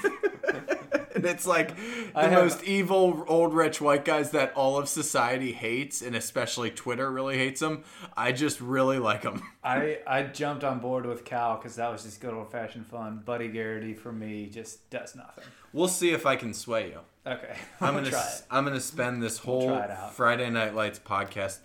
[1.15, 5.51] and it's like the have- most evil old rich white guys that all of society
[5.51, 7.83] hates, and especially Twitter really hates them.
[8.17, 9.43] I just really like them.
[9.63, 13.21] I, I jumped on board with Cal because that was just good old fashioned fun.
[13.23, 15.45] Buddy Garrity for me just does nothing.
[15.71, 16.99] We'll see if I can sway you.
[17.27, 18.43] Okay, I'm gonna try it.
[18.49, 20.13] I'm gonna spend this whole out.
[20.13, 21.59] Friday Night Lights podcast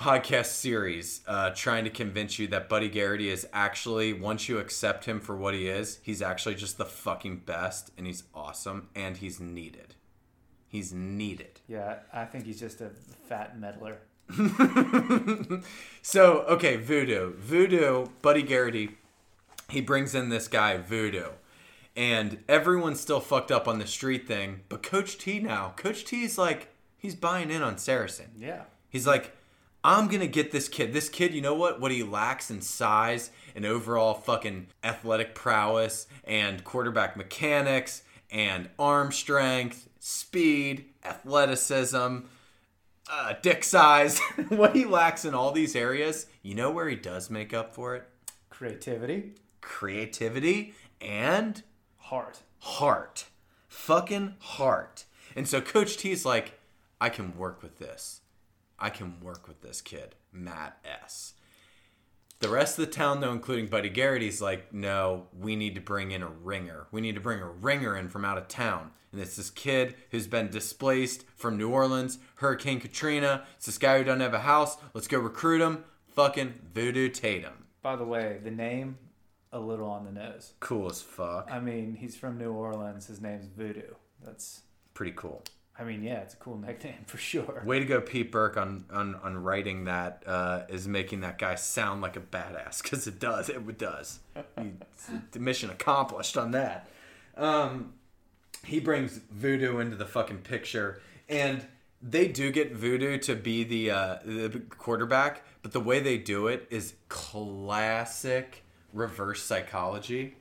[0.00, 5.04] podcast series uh, trying to convince you that Buddy Garrity is actually once you accept
[5.04, 9.18] him for what he is, he's actually just the fucking best and he's awesome and
[9.18, 9.94] he's needed.
[10.68, 11.60] He's needed.
[11.68, 12.90] Yeah, I think he's just a
[13.28, 13.98] fat meddler.
[16.02, 18.96] So okay, Voodoo, Voodoo, Buddy Garrity,
[19.68, 21.28] he brings in this guy Voodoo,
[21.94, 24.60] and everyone's still fucked up on the street thing.
[24.70, 28.30] But Coach T now, Coach T's like he's buying in on Saracen.
[28.38, 28.62] Yeah.
[28.88, 29.36] He's like,
[29.82, 30.92] I'm gonna get this kid.
[30.92, 31.80] This kid, you know what?
[31.80, 39.10] What he lacks in size and overall fucking athletic prowess and quarterback mechanics and arm
[39.10, 42.18] strength, speed, athleticism,
[43.10, 44.18] uh, dick size.
[44.48, 47.96] what he lacks in all these areas, you know where he does make up for
[47.96, 48.06] it?
[48.50, 51.62] Creativity, Creativity and
[51.96, 52.40] heart.
[52.58, 53.24] heart.
[53.68, 55.04] Fucking heart.
[55.34, 56.58] And so Coach T's like,
[57.00, 58.19] I can work with this.
[58.80, 61.34] I can work with this kid, Matt S.
[62.40, 66.10] The rest of the town, though, including Buddy Garrity's like, no, we need to bring
[66.10, 66.86] in a ringer.
[66.90, 68.92] We need to bring a ringer in from out of town.
[69.12, 73.44] And it's this kid who's been displaced from New Orleans, Hurricane Katrina.
[73.56, 74.78] It's this guy who doesn't have a house.
[74.94, 75.84] Let's go recruit him.
[76.14, 77.66] Fucking Voodoo Tatum.
[77.82, 78.96] By the way, the name
[79.52, 80.54] a little on the nose.
[80.60, 81.50] Cool as fuck.
[81.52, 83.06] I mean, he's from New Orleans.
[83.06, 83.94] His name's Voodoo.
[84.24, 84.62] That's.
[84.94, 85.42] Pretty cool.
[85.80, 87.62] I mean, yeah, it's a cool nickname for sure.
[87.64, 91.54] Way to go, Pete Berg, on on, on writing that uh, is making that guy
[91.54, 93.48] sound like a badass because it does.
[93.48, 94.20] It does.
[95.34, 96.88] Mission accomplished on that.
[97.36, 97.94] Um,
[98.64, 101.66] he brings Voodoo into the fucking picture, and
[102.02, 106.46] they do get Voodoo to be the uh, the quarterback, but the way they do
[106.46, 110.36] it is classic reverse psychology.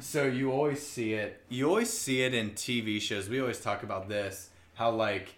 [0.00, 1.42] So you always see it.
[1.48, 3.28] You always see it in TV shows.
[3.28, 4.49] We always talk about this.
[4.80, 5.34] How like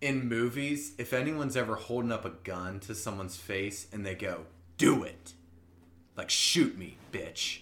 [0.00, 4.46] in movies, if anyone's ever holding up a gun to someone's face and they go,
[4.78, 5.34] "Do it,"
[6.16, 7.60] like shoot me, bitch.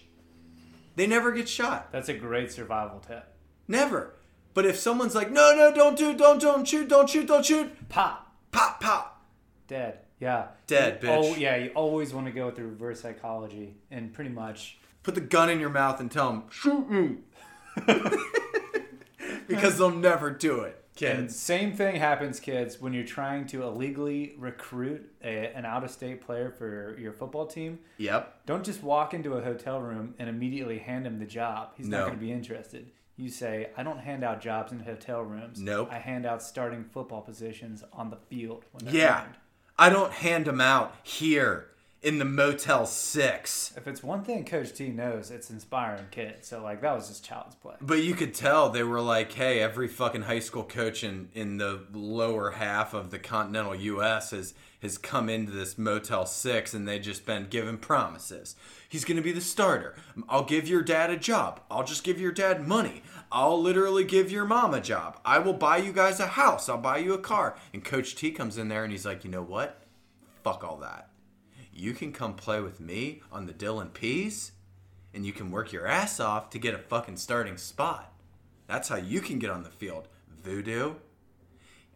[0.95, 1.91] They never get shot.
[1.91, 3.25] That's a great survival tip.
[3.67, 4.13] Never.
[4.53, 7.89] But if someone's like, "No, no, don't do, don't, don't shoot, don't shoot, don't shoot,"
[7.89, 8.33] Pop.
[8.53, 9.25] pop, pop.
[9.67, 9.99] Dead.
[10.21, 10.47] Yeah.
[10.67, 11.17] Dead, You- bitch.
[11.21, 11.57] Oh, yeah.
[11.57, 14.77] You always want to go with the reverse psychology, and pretty much.
[15.03, 17.17] Put the gun in your mouth and tell them, "Shoot me,"
[19.47, 24.33] because they'll never do it, And same thing happens, kids, when you're trying to illegally
[24.37, 27.79] recruit a, an out-of-state player for your football team.
[27.97, 28.45] Yep.
[28.45, 31.71] Don't just walk into a hotel room and immediately hand him the job.
[31.75, 31.99] He's No.
[31.99, 32.91] not going to be interested.
[33.15, 35.59] You say, I don't hand out jobs in hotel rooms.
[35.61, 35.89] Nope.
[35.91, 39.25] I hand out starting football positions on the field Yeah.
[39.25, 39.35] earned."
[39.77, 41.67] I don't hand them out here
[42.03, 43.73] in the Motel 6.
[43.77, 46.49] If it's one thing Coach T knows, it's inspiring kids.
[46.49, 47.75] So, like, that was just child's play.
[47.79, 51.57] But you could tell they were like, hey, every fucking high school coach in, in
[51.57, 56.85] the lower half of the continental US has, has come into this Motel 6 and
[56.85, 58.57] they just been given promises.
[58.89, 59.95] He's going to be the starter.
[60.27, 61.61] I'll give your dad a job.
[61.71, 63.01] I'll just give your dad money.
[63.31, 65.21] I'll literally give your mom a job.
[65.23, 66.67] I will buy you guys a house.
[66.67, 67.55] I'll buy you a car.
[67.73, 69.79] And Coach T comes in there and he's like, you know what?
[70.43, 71.07] Fuck all that.
[71.75, 74.51] You can come play with me on the Dillon Peas
[75.13, 78.13] and you can work your ass off to get a fucking starting spot.
[78.67, 80.07] That's how you can get on the field.
[80.43, 80.95] Voodoo.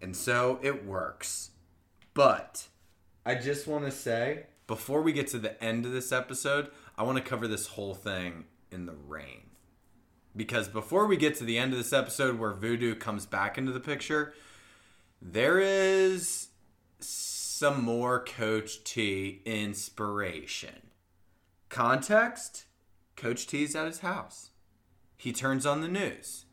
[0.01, 1.51] And so it works.
[2.13, 2.67] But
[3.25, 7.03] I just want to say before we get to the end of this episode, I
[7.03, 9.41] want to cover this whole thing in the rain.
[10.35, 13.71] Because before we get to the end of this episode where Voodoo comes back into
[13.71, 14.33] the picture,
[15.21, 16.49] there is
[17.57, 20.91] some more Coach T inspiration.
[21.69, 22.65] Context
[23.15, 24.51] Coach T's at his house.
[25.17, 26.45] He turns on the news.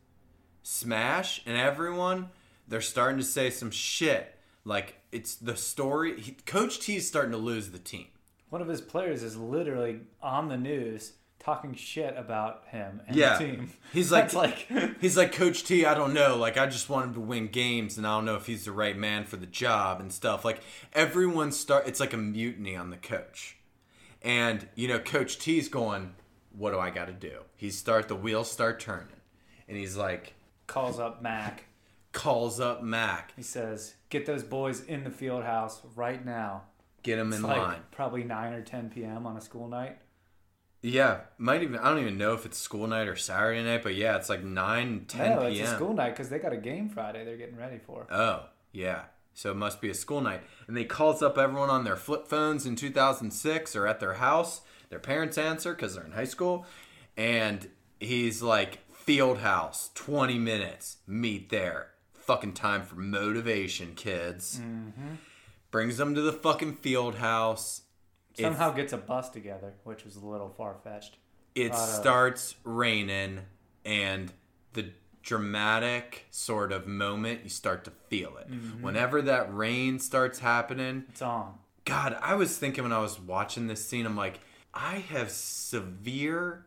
[0.63, 2.29] Smash and everyone,
[2.67, 4.39] they're starting to say some shit.
[4.63, 6.19] Like, it's the story.
[6.19, 8.07] He, Coach T's starting to lose the team.
[8.49, 11.13] One of his players is literally on the news
[11.45, 13.37] talking shit about him and yeah.
[13.37, 13.71] the team.
[13.93, 14.67] He's like, like
[14.99, 15.85] he's like Coach T.
[15.85, 16.35] I don't know.
[16.37, 18.71] Like I just want him to win games, and I don't know if he's the
[18.71, 20.43] right man for the job and stuff.
[20.43, 20.61] Like
[20.93, 21.87] everyone start.
[21.87, 23.57] It's like a mutiny on the coach,
[24.21, 26.15] and you know Coach T's going,
[26.51, 29.07] "What do I got to do?" He start the wheels start turning,
[29.67, 30.33] and he's like,
[30.67, 31.65] calls up Mac.
[32.11, 36.63] calls up Mac, He says, "Get those boys in the field house right now."
[37.03, 37.81] get him It's in like line.
[37.91, 39.27] probably nine or ten p.m.
[39.27, 39.99] on a school night.
[40.85, 41.79] Yeah, might even.
[41.79, 44.43] I don't even know if it's school night or Saturday night, but yeah, it's like
[44.43, 45.51] 9, 10 no, p.m.
[45.51, 47.25] it's a school night because they got a game Friday.
[47.25, 48.05] They're getting ready for.
[48.11, 49.05] Oh, yeah.
[49.33, 50.41] So it must be a school night.
[50.67, 54.61] And they calls up everyone on their flip phones in 2006 or at their house.
[54.89, 56.67] Their parents answer because they're in high school.
[57.17, 57.67] And
[57.99, 61.93] he's like, field house, 20 minutes, meet there.
[62.13, 64.59] Fucking time for motivation, kids.
[64.59, 65.15] Mm-hmm.
[65.71, 67.81] Brings them to the fucking field house.
[68.43, 71.17] Somehow gets a bus together, which was a little far fetched.
[71.55, 73.39] it Lot starts raining
[73.85, 74.33] and
[74.73, 74.91] the
[75.23, 78.81] dramatic sort of moment you start to feel it Mhm.
[78.81, 81.57] whenever that rain starts happening It's on.
[81.85, 84.39] god i was thinking when i was watching this scene i'm like
[84.73, 86.65] i have severe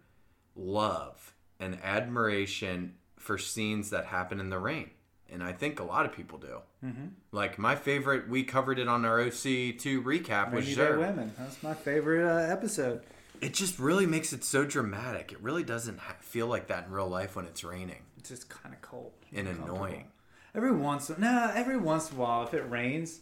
[0.57, 4.91] love and admiration for scenes that happen in the rain
[5.31, 7.11] and i think a lot of people do Mhm.
[7.33, 11.33] like my favorite we covered it on our oc2 recap was sure Women.
[11.39, 13.03] That's my favorite uh, episode.
[13.41, 15.31] it just really makes it so dramatic.
[15.33, 18.49] It really doesn't ha- feel like that in real life when it's raining It's just
[18.49, 20.09] kind of cold and annoying.
[20.55, 23.21] Every once, no, every once in a while, if it rains,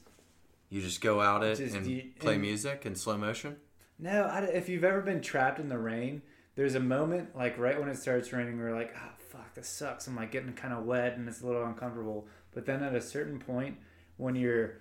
[0.70, 3.57] You just go out it Just and you- play and- music in slow motion.
[3.98, 6.22] No, I, if you've ever been trapped in the rain,
[6.54, 9.68] there's a moment like right when it starts raining, where you're like, oh fuck, this
[9.68, 10.07] sucks.
[10.07, 12.26] I'm like getting kind of wet and it's a little uncomfortable.
[12.55, 13.76] But then at a certain point,
[14.16, 14.78] when you're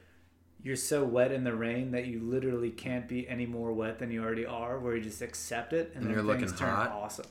[0.64, 4.10] you're so wet in the rain that you literally can't be any more wet than
[4.10, 6.70] you already are, where you just accept it and, And then you're things looking turn
[6.76, 6.89] hot.
[6.91, 7.28] awesome.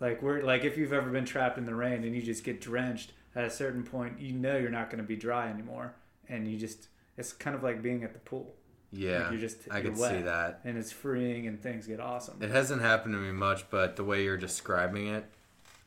[0.00, 2.60] Like we're like if you've ever been trapped in the rain and you just get
[2.60, 5.94] drenched at a certain point, you know you're not going to be dry anymore,
[6.28, 8.54] and you just it's kind of like being at the pool.
[8.90, 10.60] Yeah, Like you're just I you're could see that.
[10.64, 12.42] and it's freeing and things get awesome.
[12.42, 15.24] It hasn't happened to me much, but the way you're describing it,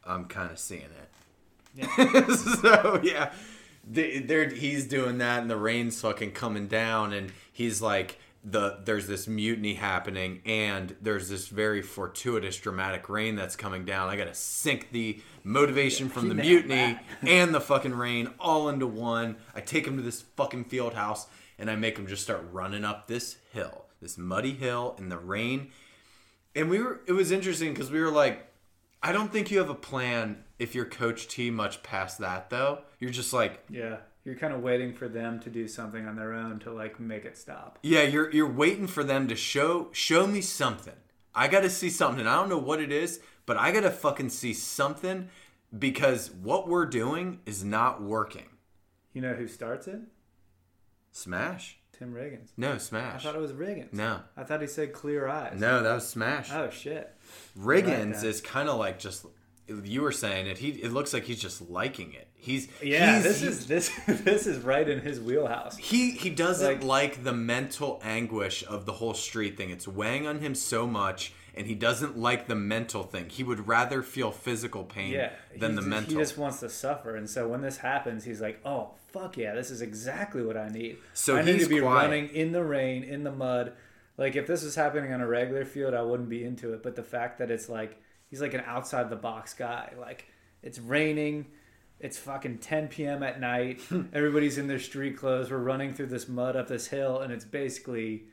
[0.06, 1.10] I'm kind of seeing it.
[1.76, 2.36] Yeah.
[2.62, 3.34] so yeah,
[3.90, 9.08] they, he's doing that, and the rain's fucking coming down, and he's like, the there's
[9.08, 14.10] this mutiny happening, and there's this very fortuitous, dramatic rain that's coming down.
[14.10, 19.38] I gotta sink the motivation from the mutiny and the fucking rain all into one.
[19.56, 21.28] I take him to this fucking field house,
[21.60, 25.18] and I make him just start running up this hill, this muddy hill in the
[25.18, 25.72] rain.
[26.56, 28.51] And we were, it was interesting because we were like,
[29.04, 32.80] I don't think you have a plan if you're Coach T much past that though.
[33.00, 36.34] You're just like, Yeah, you're kind of waiting for them to do something on their
[36.34, 37.80] own to like make it stop.
[37.82, 40.94] yeah, you're you're waiting for them to show show me something.
[41.34, 42.28] I got to see something.
[42.28, 45.30] I don't know what it is, but I got to fucking see something
[45.78, 48.50] because what we're doing is not working.
[49.14, 50.02] You know who starts it?
[51.12, 51.78] Smash?
[52.02, 52.50] Tim Riggins.
[52.58, 53.22] No, Smash.
[53.22, 53.94] I thought it was Riggins.
[53.94, 54.22] No.
[54.36, 55.60] I thought he said clear eyes.
[55.60, 56.50] No, that was Smash.
[56.52, 57.16] Oh shit.
[57.56, 59.24] Riggins is kind of like just
[59.86, 60.58] you were saying it.
[60.58, 62.28] He it looks like he's just liking it.
[62.34, 65.78] He's Yeah, he's, this is this this is right in his wheelhouse.
[65.78, 69.70] He he doesn't Like- like, the mental anguish of the whole street thing.
[69.70, 73.30] It's weighing on him so much, and he doesn't like the mental thing.
[73.30, 76.14] He would rather feel physical pain Yeah, than the just- mental.
[76.14, 79.54] He just wants to suffer, and so when this happens, he's like, "Oh fuck yeah,
[79.54, 82.06] this is exactly what I need." So I need he's to be quiet.
[82.08, 83.74] running in the rain, in the mud.
[84.18, 86.84] Like if this was happening on a regular field, I wouldn't be into it.
[86.84, 87.98] But the fact that it's like
[88.30, 89.94] he's like an outside the box guy.
[90.00, 90.26] Like
[90.64, 91.48] it's raining.
[92.00, 93.22] It's fucking 10 p.m.
[93.22, 93.80] at night.
[94.14, 95.52] Everybody's in their street clothes.
[95.52, 98.24] We're running through this mud up this hill, and it's basically,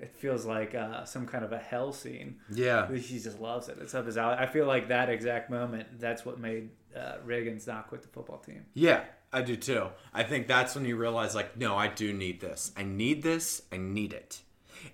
[0.00, 2.36] it feels like uh, some kind of a hell scene.
[2.50, 2.90] Yeah.
[2.92, 3.78] he just loves it.
[3.80, 4.36] It's up his alley.
[4.38, 6.00] I feel like that exact moment.
[6.00, 8.66] That's what made uh, Riggins not quit the football team.
[8.74, 9.88] yeah, I do too.
[10.12, 12.70] I think that's when you realize, like, no, I do need this.
[12.76, 13.62] I need this.
[13.72, 14.40] I need it.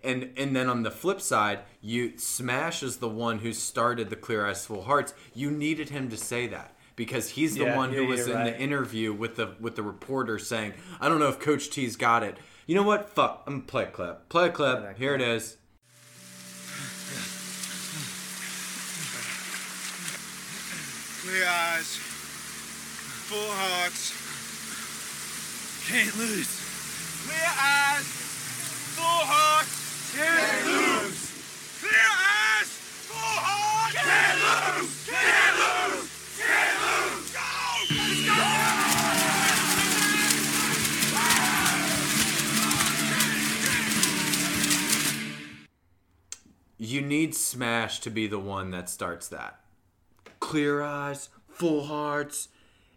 [0.04, 4.16] And and then on the flip side, you Smash is the one who started the
[4.16, 5.12] Clear Eyes Full Hearts.
[5.34, 8.56] You needed him to say that because he's the Yeah, one who was in the
[8.58, 12.36] interview with the with the reporter saying, "I don't know if Coach T's got it."
[12.70, 13.10] You know what?
[13.10, 13.42] Fuck.
[13.48, 14.28] I'm gonna play a clip.
[14.28, 14.82] Play a clip.
[14.82, 15.56] that Here it is.
[21.20, 21.96] Clear eyes,
[23.26, 24.14] full hearts.
[25.88, 26.46] Can't lose.
[27.26, 28.06] Clear eyes,
[28.94, 30.14] full hearts.
[30.14, 31.18] Can't lose.
[31.80, 32.68] Clear eyes,
[33.10, 33.96] full hearts.
[33.96, 35.08] Can't lose.
[35.10, 35.79] Can't lose.
[46.82, 49.60] You need Smash to be the one that starts that.
[50.40, 52.48] Clear eyes, full hearts.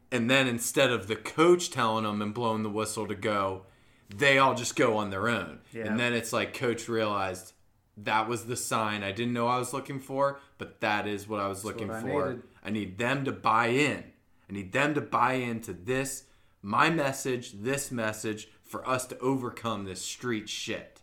[0.10, 3.64] And then instead of the coach telling them and blowing the whistle to go,
[4.08, 5.60] they all just go on their own.
[5.74, 5.88] Yeah.
[5.88, 7.52] And then it's like coach realized
[7.98, 11.42] that was the sign I didn't know I was looking for, but that is what
[11.42, 12.30] I was looking I for.
[12.30, 12.44] needed.
[12.64, 14.06] I need them to buy in.
[14.50, 16.24] I need them to buy into this,
[16.62, 21.02] my message, this message, for us to overcome this street shit.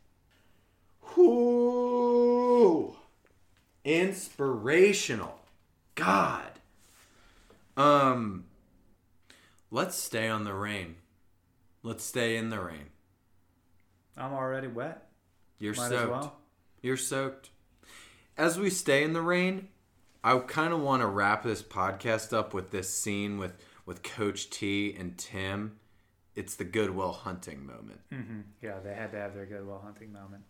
[2.61, 2.97] Whoo!
[3.87, 5.41] Inspirational.
[5.95, 6.51] God.
[7.75, 8.45] Um,
[9.71, 10.97] let's stay on the rain.
[11.83, 12.91] Let's stay in the rain.
[14.15, 15.09] I'm already wet.
[15.59, 16.11] You're Might soaked.
[16.11, 16.37] well.
[16.83, 17.49] You're soaked.
[18.37, 19.69] As we stay in the rain,
[20.23, 23.57] I kind of want to wrap this podcast up with this scene with
[23.87, 25.79] with Coach T and Tim.
[26.35, 28.01] It's the Good Will Hunting moment.
[28.13, 28.41] Mm-hmm.
[28.61, 30.45] Yeah, they had to have their Good Will Hunting moment.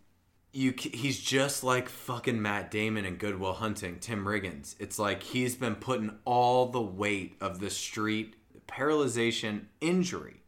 [0.53, 4.75] You he's just like fucking Matt Damon in Good Will Hunting, Tim Riggins.
[4.79, 8.35] It's like he's been putting all the weight of the street
[8.67, 10.41] paralyzation injury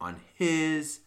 [0.00, 1.00] on his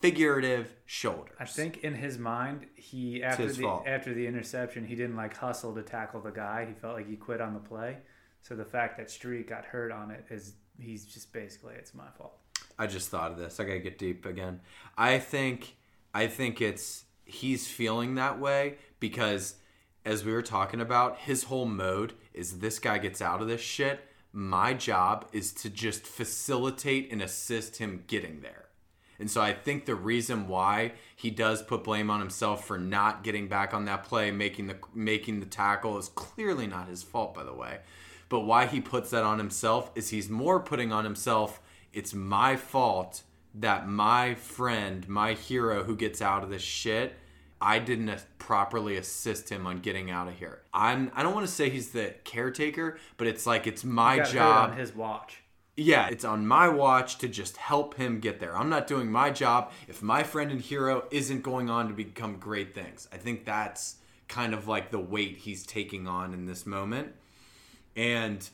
[0.00, 1.36] figurative shoulders.
[1.38, 3.86] I think in his mind, he after the fault.
[3.86, 6.66] after the interception, he didn't like hustle to tackle the guy.
[6.66, 7.98] He felt like he quit on the play.
[8.42, 12.08] So the fact that Street got hurt on it is he's just basically it's my
[12.18, 12.38] fault.
[12.78, 13.60] I just thought of this.
[13.60, 14.60] I gotta get deep again.
[14.98, 15.76] I think
[16.12, 19.56] I think it's he's feeling that way because
[20.04, 23.60] as we were talking about, his whole mode is this guy gets out of this
[23.60, 24.00] shit.
[24.32, 28.66] My job is to just facilitate and assist him getting there.
[29.18, 33.22] And so I think the reason why he does put blame on himself for not
[33.22, 37.34] getting back on that play, making the making the tackle is clearly not his fault
[37.34, 37.80] by the way.
[38.28, 41.60] But why he puts that on himself is he's more putting on himself
[41.92, 43.22] it's my fault
[43.54, 47.14] that my friend, my hero who gets out of this shit,
[47.60, 50.62] I didn't properly assist him on getting out of here.
[50.74, 54.18] I'm I don't want to say he's the caretaker, but it's like it's my He
[54.18, 55.42] got hurt job on his watch.
[55.76, 58.56] yeah, it's on my watch to just help him get there.
[58.56, 62.36] I'm not doing my job if my friend and hero isn't going on to become
[62.38, 63.08] great things.
[63.12, 63.96] I think that's
[64.28, 67.14] kind of like the weight he's taking on in this moment.
[67.94, 68.48] And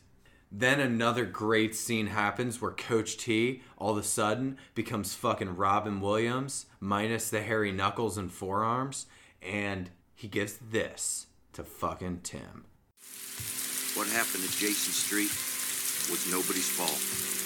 [0.51, 6.01] then another great scene happens where Coach T all of a sudden becomes fucking Robin
[6.01, 9.07] Williams minus the hairy knuckles and forearms.
[9.43, 12.65] And he gives this to fucking Tim.
[13.95, 15.31] What happened to Jason Street
[16.11, 16.97] was nobody's fault.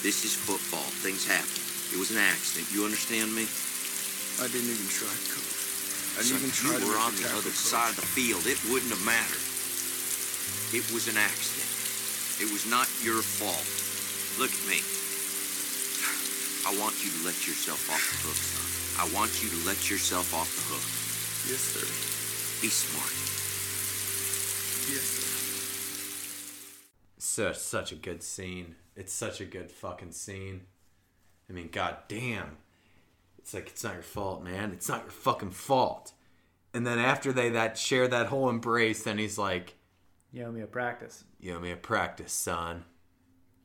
[0.03, 0.85] This is football.
[1.03, 1.49] Things happen.
[1.91, 2.71] It was an accident.
[2.71, 3.45] You understand me?
[4.41, 5.53] I didn't even try, to coach.
[6.17, 7.67] I Son, didn't even try you to were make on the the other coach.
[7.67, 8.45] side of the field.
[8.47, 9.43] It wouldn't have mattered.
[10.73, 11.72] It was an accident.
[12.41, 13.65] It was not your fault.
[14.39, 14.81] Look at me.
[16.65, 18.65] I want you to let yourself off the hook, son.
[18.97, 20.83] I want you to let yourself off the hook.
[21.51, 21.85] Yes, sir.
[22.61, 23.13] Be smart.
[24.91, 25.29] Yes, sir.
[27.19, 28.75] such such a good scene.
[28.95, 30.61] It's such a good fucking scene.
[31.49, 32.57] I mean, god damn.
[33.37, 34.71] It's like it's not your fault, man.
[34.71, 36.13] It's not your fucking fault.
[36.73, 39.75] And then after they that share that whole embrace, then he's like,
[40.33, 41.23] You owe me a practice.
[41.39, 42.85] "You owe me a practice, son.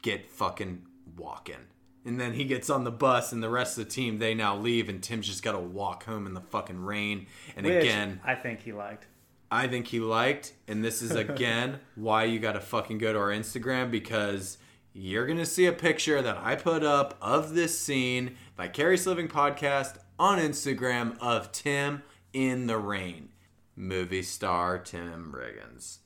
[0.02, 1.66] Get fucking walking."
[2.04, 4.56] And then he gets on the bus, and the rest of the team they now
[4.56, 7.26] leave, and Tim's just got to walk home in the fucking rain.
[7.56, 9.06] And Which again, I think he liked.
[9.50, 13.18] I think he liked, and this is again why you got to fucking go to
[13.18, 14.58] our Instagram because
[14.92, 19.28] you're gonna see a picture that I put up of this scene by Vicarious Living
[19.28, 22.02] Podcast on Instagram of Tim
[22.34, 23.30] in the rain,
[23.74, 25.98] movie star Tim Riggins.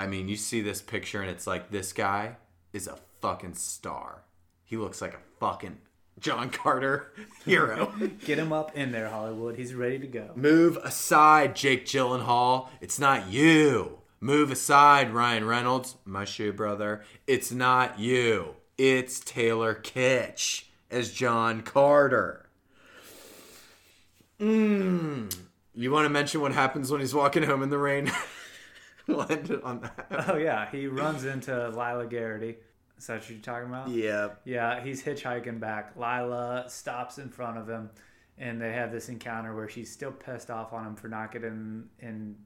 [0.00, 2.36] I mean, you see this picture, and it's like this guy
[2.72, 4.22] is a fucking star.
[4.64, 5.76] He looks like a fucking
[6.18, 7.12] John Carter
[7.44, 7.92] hero.
[8.24, 9.56] Get him up in there, Hollywood.
[9.56, 10.30] He's ready to go.
[10.34, 12.68] Move aside, Jake Gyllenhaal.
[12.80, 13.98] It's not you.
[14.20, 17.04] Move aside, Ryan Reynolds, my shoe brother.
[17.26, 18.54] It's not you.
[18.78, 22.48] It's Taylor Kitsch as John Carter.
[24.40, 25.30] Mmm.
[25.74, 28.10] You want to mention what happens when he's walking home in the rain?
[29.10, 30.26] we'll end it on that.
[30.28, 32.56] Oh yeah, he runs into Lyla Garrity.
[32.98, 33.88] Is that what you're talking about?
[33.88, 34.28] Yeah.
[34.44, 35.96] Yeah, he's hitchhiking back.
[35.96, 37.90] Lyla stops in front of him,
[38.36, 41.84] and they have this encounter where she's still pissed off on him for not getting
[41.98, 42.36] in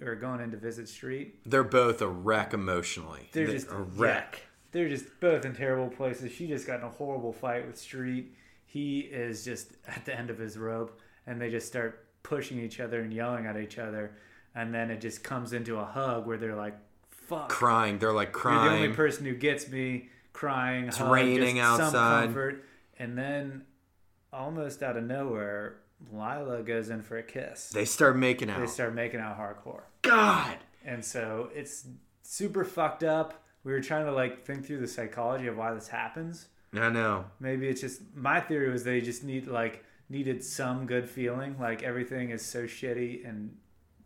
[0.00, 1.40] or going into Visit Street.
[1.44, 3.28] They're both a wreck emotionally.
[3.32, 4.42] They're just a wreck.
[4.72, 6.32] They're just both in terrible places.
[6.32, 8.34] She just got in a horrible fight with Street.
[8.66, 12.78] He is just at the end of his rope, and they just start pushing each
[12.78, 14.16] other and yelling at each other.
[14.56, 16.74] And then it just comes into a hug where they're like,
[17.10, 17.98] "Fuck." Crying.
[17.98, 18.62] They're like crying.
[18.64, 20.88] You're the only person who gets me crying.
[20.88, 22.24] It's hug, raining just Some outside.
[22.24, 22.64] comfort.
[22.98, 23.66] And then,
[24.32, 25.76] almost out of nowhere,
[26.12, 27.68] Lyla goes in for a kiss.
[27.68, 28.60] They start making out.
[28.60, 29.82] They start making out hardcore.
[30.02, 30.56] God.
[30.84, 31.86] And so it's
[32.22, 33.42] super fucked up.
[33.64, 36.46] We were trying to like think through the psychology of why this happens.
[36.72, 37.26] I know.
[37.40, 41.56] Maybe it's just my theory was they just need like needed some good feeling.
[41.58, 43.56] Like everything is so shitty and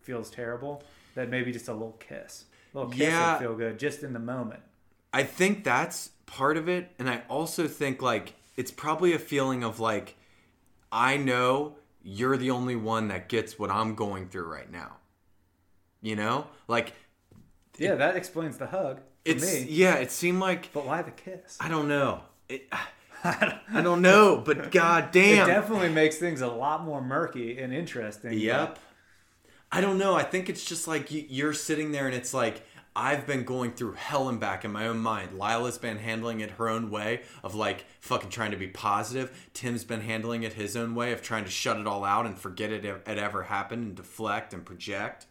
[0.02, 0.82] feels terrible
[1.14, 2.44] that maybe just a little kiss,
[2.74, 3.32] a little kiss Yeah.
[3.34, 4.60] would feel good just in the moment.
[5.12, 6.90] I think that's part of it.
[6.98, 10.16] And I also think like it's probably a feeling of like,
[10.92, 14.96] I know you're the only one that gets what I'm going through right now.
[16.00, 16.46] You know?
[16.68, 16.94] Like
[17.78, 19.00] Yeah, that explains the hug.
[19.24, 19.66] It's me.
[19.68, 21.58] yeah, it seemed like But why the kiss?
[21.60, 22.22] I don't know.
[22.48, 22.68] It,
[23.24, 25.46] I don't know, but god damn.
[25.48, 28.32] It definitely makes things a lot more murky and interesting.
[28.32, 28.78] Yep.
[29.72, 30.14] I don't know.
[30.14, 32.62] I think it's just like you- you're sitting there and it's like
[32.96, 35.38] I've been going through hell and back in my own mind.
[35.38, 39.48] Lyla's been handling it her own way of like fucking trying to be positive.
[39.54, 42.36] Tim's been handling it his own way of trying to shut it all out and
[42.36, 45.26] forget it ever happened and deflect and project.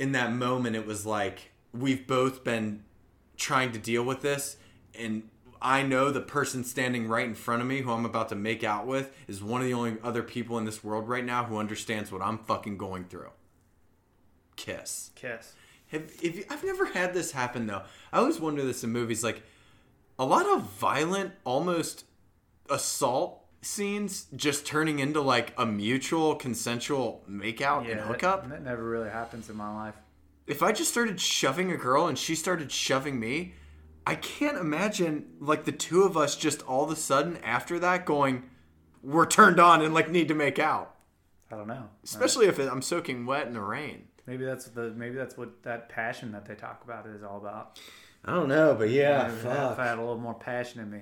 [0.00, 2.82] In that moment, it was like we've both been
[3.36, 4.56] trying to deal with this
[4.98, 5.28] and
[5.64, 8.64] I know the person standing right in front of me who I'm about to make
[8.64, 11.58] out with is one of the only other people in this world right now who
[11.58, 13.30] understands what I'm fucking going through.
[14.56, 15.10] Kiss.
[15.14, 15.54] Kiss.
[15.88, 17.82] Have, if you, I've never had this happen though.
[18.12, 19.42] I always wonder this in movies like
[20.18, 22.04] a lot of violent almost
[22.70, 28.48] assault scenes just turning into like a mutual consensual makeout and that- hookup.
[28.48, 29.94] That, never really happens in my life.
[30.46, 33.54] if I just started shoving a girl and she started shoving me,
[34.06, 38.04] I can't imagine like the two of us just all of a sudden after that
[38.04, 38.44] going,
[39.02, 40.96] we're turned on and like need to make out.
[41.50, 41.88] I don't know.
[42.02, 44.08] Especially if it, I'm soaking wet in the rain.
[44.26, 47.80] Maybe that's the maybe that's what that passion that they talk about is all about.
[48.24, 51.00] I don't know, but yeah, Maybe if I had a little more passion in me.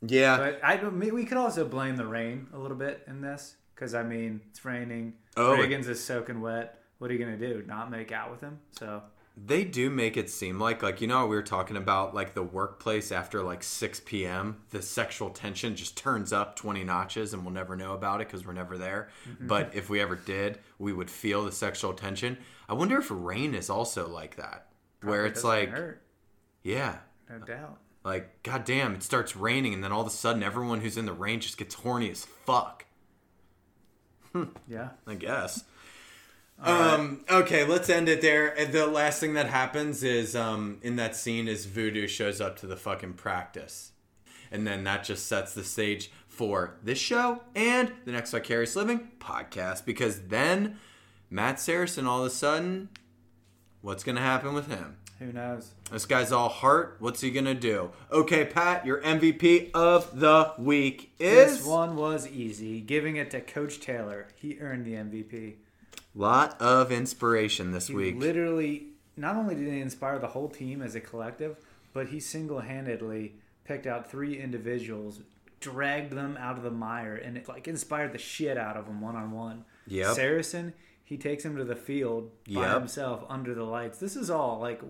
[0.00, 0.38] Yeah.
[0.38, 0.82] But I.
[0.88, 4.64] We could also blame the rain a little bit in this because I mean it's
[4.64, 5.14] raining.
[5.36, 6.78] Oh, Riggins is soaking wet.
[6.98, 7.62] What are you gonna do?
[7.66, 8.60] Not make out with him?
[8.70, 9.02] So
[9.34, 12.34] They do make it seem like like you know how we were talking about like
[12.34, 14.58] the workplace after like 6 p.m.
[14.70, 18.46] the sexual tension just turns up 20 notches and we'll never know about it because
[18.46, 19.08] we're never there.
[19.26, 19.48] Mhm.
[19.48, 22.36] But if we ever did, we would feel the sexual tension.
[22.68, 24.66] I wonder if rain is also like that,
[25.02, 26.02] where it's like, hurt,
[26.62, 26.98] yeah,
[27.30, 27.78] no doubt.
[28.04, 31.12] like goddamn, it starts raining and then all of a sudden everyone who's in the
[31.14, 32.84] rain just gets horny as fuck.
[34.68, 34.90] Yeah.
[35.06, 35.64] I guess.
[36.62, 38.54] Um, okay, let's end it there.
[38.66, 42.66] The last thing that happens is um, in that scene is Voodoo shows up to
[42.66, 43.92] the fucking practice.
[44.50, 49.08] And then that just sets the stage for this show and the next Vicarious Living
[49.18, 50.78] podcast because then
[51.30, 52.90] Matt Saracen all of a sudden,
[53.80, 54.98] what's going to happen with him?
[55.18, 55.72] Who knows?
[55.90, 56.96] This guy's all heart.
[56.98, 57.90] What's he going to do?
[58.10, 61.58] Okay, Pat, your MVP of the week is.
[61.58, 62.80] This one was easy.
[62.80, 64.28] Giving it to Coach Taylor.
[64.34, 65.54] He earned the MVP.
[66.14, 68.16] Lot of inspiration this He week.
[68.18, 71.56] literally not only did he inspire the whole team as a collective,
[71.92, 73.34] but he single-handedly
[73.64, 75.20] picked out three individuals,
[75.60, 79.00] dragged them out of the mire, and it like inspired the shit out of them
[79.00, 79.64] one on one.
[79.86, 80.14] Yep.
[80.14, 82.78] Saracen, he takes him to the field by Yep.
[82.78, 83.98] himself under the lights.
[83.98, 84.80] This is all like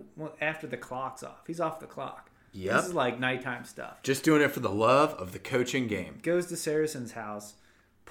[0.41, 1.47] after the clock's off.
[1.47, 2.31] He's off the clock.
[2.53, 2.77] Yep.
[2.77, 4.03] This is like nighttime stuff.
[4.03, 6.19] Just doing it for the love of the coaching game.
[6.23, 7.55] Goes to Saracen's house,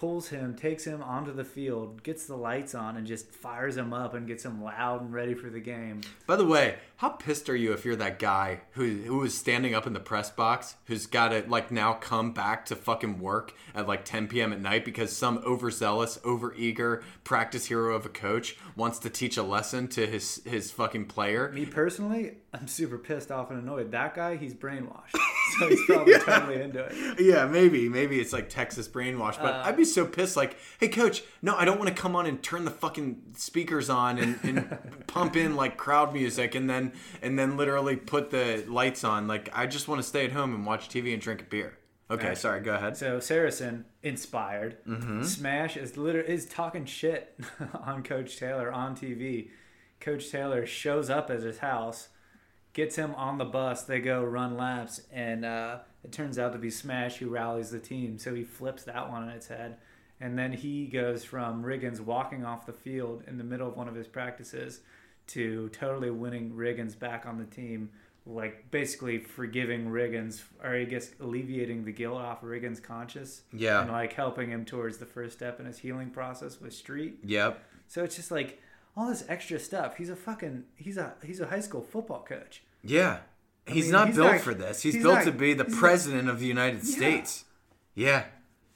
[0.01, 3.93] pulls him, takes him onto the field, gets the lights on, and just fires him
[3.93, 6.01] up and gets him loud and ready for the game.
[6.25, 9.75] By the way, how pissed are you if you're that guy who who was standing
[9.75, 13.53] up in the press box who's got to like now come back to fucking work
[13.75, 14.51] at like 10 p.m.
[14.51, 19.43] at night because some overzealous, overeager practice hero of a coach wants to teach a
[19.43, 21.51] lesson to his his fucking player?
[21.51, 23.91] Me personally, I'm super pissed off and annoyed.
[23.91, 25.15] That guy, he's brainwashed.
[25.59, 27.19] So he's probably totally into it.
[27.19, 27.89] Yeah, maybe.
[27.89, 29.35] Maybe it's like Texas brainwash.
[29.37, 32.15] But Uh, I'd be so pissed, like, hey, coach, no, I don't want to come
[32.15, 36.69] on and turn the fucking speakers on and, and pump in like crowd music and
[36.69, 39.27] then and then literally put the lights on.
[39.27, 41.77] Like, I just want to stay at home and watch TV and drink a beer.
[42.09, 42.37] Okay, Right.
[42.37, 42.61] sorry.
[42.61, 42.95] Go ahead.
[42.95, 44.77] So Saracen inspired.
[44.87, 45.25] Mhm.
[45.25, 47.37] Smash is literally is talking shit
[47.73, 49.49] on Coach Taylor on TV.
[49.99, 52.07] Coach Taylor shows up at his house,
[52.73, 53.83] gets him on the bus.
[53.83, 57.79] They go run laps, and uh, it turns out to be Smash who rallies the
[57.79, 58.17] team.
[58.17, 59.77] So he flips that one on its head,
[60.19, 63.87] and then he goes from Riggins walking off the field in the middle of one
[63.87, 64.81] of his practices
[65.27, 67.89] to totally winning Riggins back on the team.
[68.23, 73.41] Like basically forgiving Riggins, or I guess alleviating the guilt off Riggins' conscience.
[73.51, 73.81] Yeah.
[73.81, 77.17] And like helping him towards the first step in his healing process with Street.
[77.23, 77.63] Yep.
[77.87, 78.61] So it's just like
[78.95, 79.97] all this extra stuff.
[79.97, 82.63] He's a fucking he's a he's a high school football coach.
[82.83, 83.19] Yeah.
[83.67, 84.81] I He's mean, not he's built not- for this.
[84.81, 86.95] He's, he's built not- to be the he's not- president of the United Yeah.
[86.95, 87.45] States.
[87.93, 88.23] Yeah.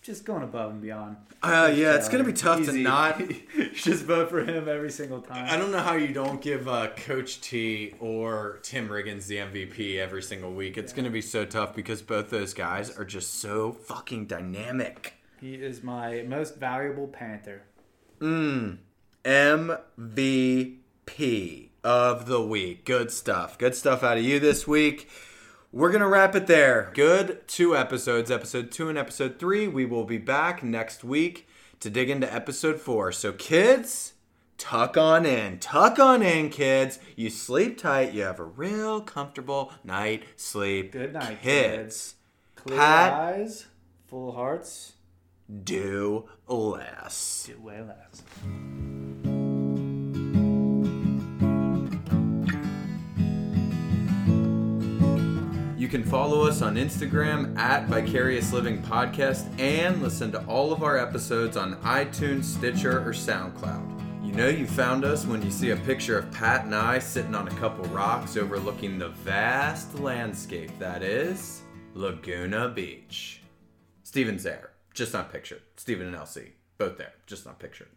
[0.03, 1.17] Just going above and beyond.
[1.41, 3.19] Uh, yeah, it's gonna be tough to not-
[3.73, 5.47] just vote for him every single time.
[5.49, 9.97] I don't know how you don't give uh, Coach T or Tim Riggins the MVP
[9.97, 10.77] every single week.
[10.77, 15.15] It's going to be so tough because both those guys are just so fucking dynamic.
[15.41, 17.63] He is my most valuable Panther.
[18.19, 18.77] Mm.
[19.25, 20.77] MVP
[21.83, 22.85] of the week.
[22.85, 23.57] Good stuff.
[23.57, 25.09] Good stuff out of you this week.
[25.71, 26.91] We're going to wrap it there.
[26.93, 29.67] Good two episodes, episode two and episode three.
[29.67, 31.47] We will be back next week
[31.79, 33.11] to dig into episode four.
[33.11, 34.13] So, kids,
[34.59, 35.57] tuck on in.
[35.59, 36.99] Tuck on in, kids.
[37.15, 38.13] You sleep tight.
[38.13, 40.91] You have a real comfortable night sleep.
[40.91, 42.15] Good night, kids.
[42.55, 43.65] Clear Pat, eyes,
[44.07, 44.93] full hearts,
[45.63, 47.49] do less.
[47.51, 48.23] do way less.
[55.85, 60.81] You can follow us on Instagram at Vicarious Living Podcast and listen to all of
[60.81, 64.25] our episodes on iTunes, Stitcher, or SoundCloud.
[64.25, 67.35] You know you found us when you see a picture of Pat and I sitting
[67.35, 71.61] on a couple rocks overlooking the vast landscape that is
[71.93, 73.43] Laguna Beach.
[74.01, 75.61] Steven's there, just not pictured.
[75.75, 77.89] Steven and Elsie, both there, just not pictured.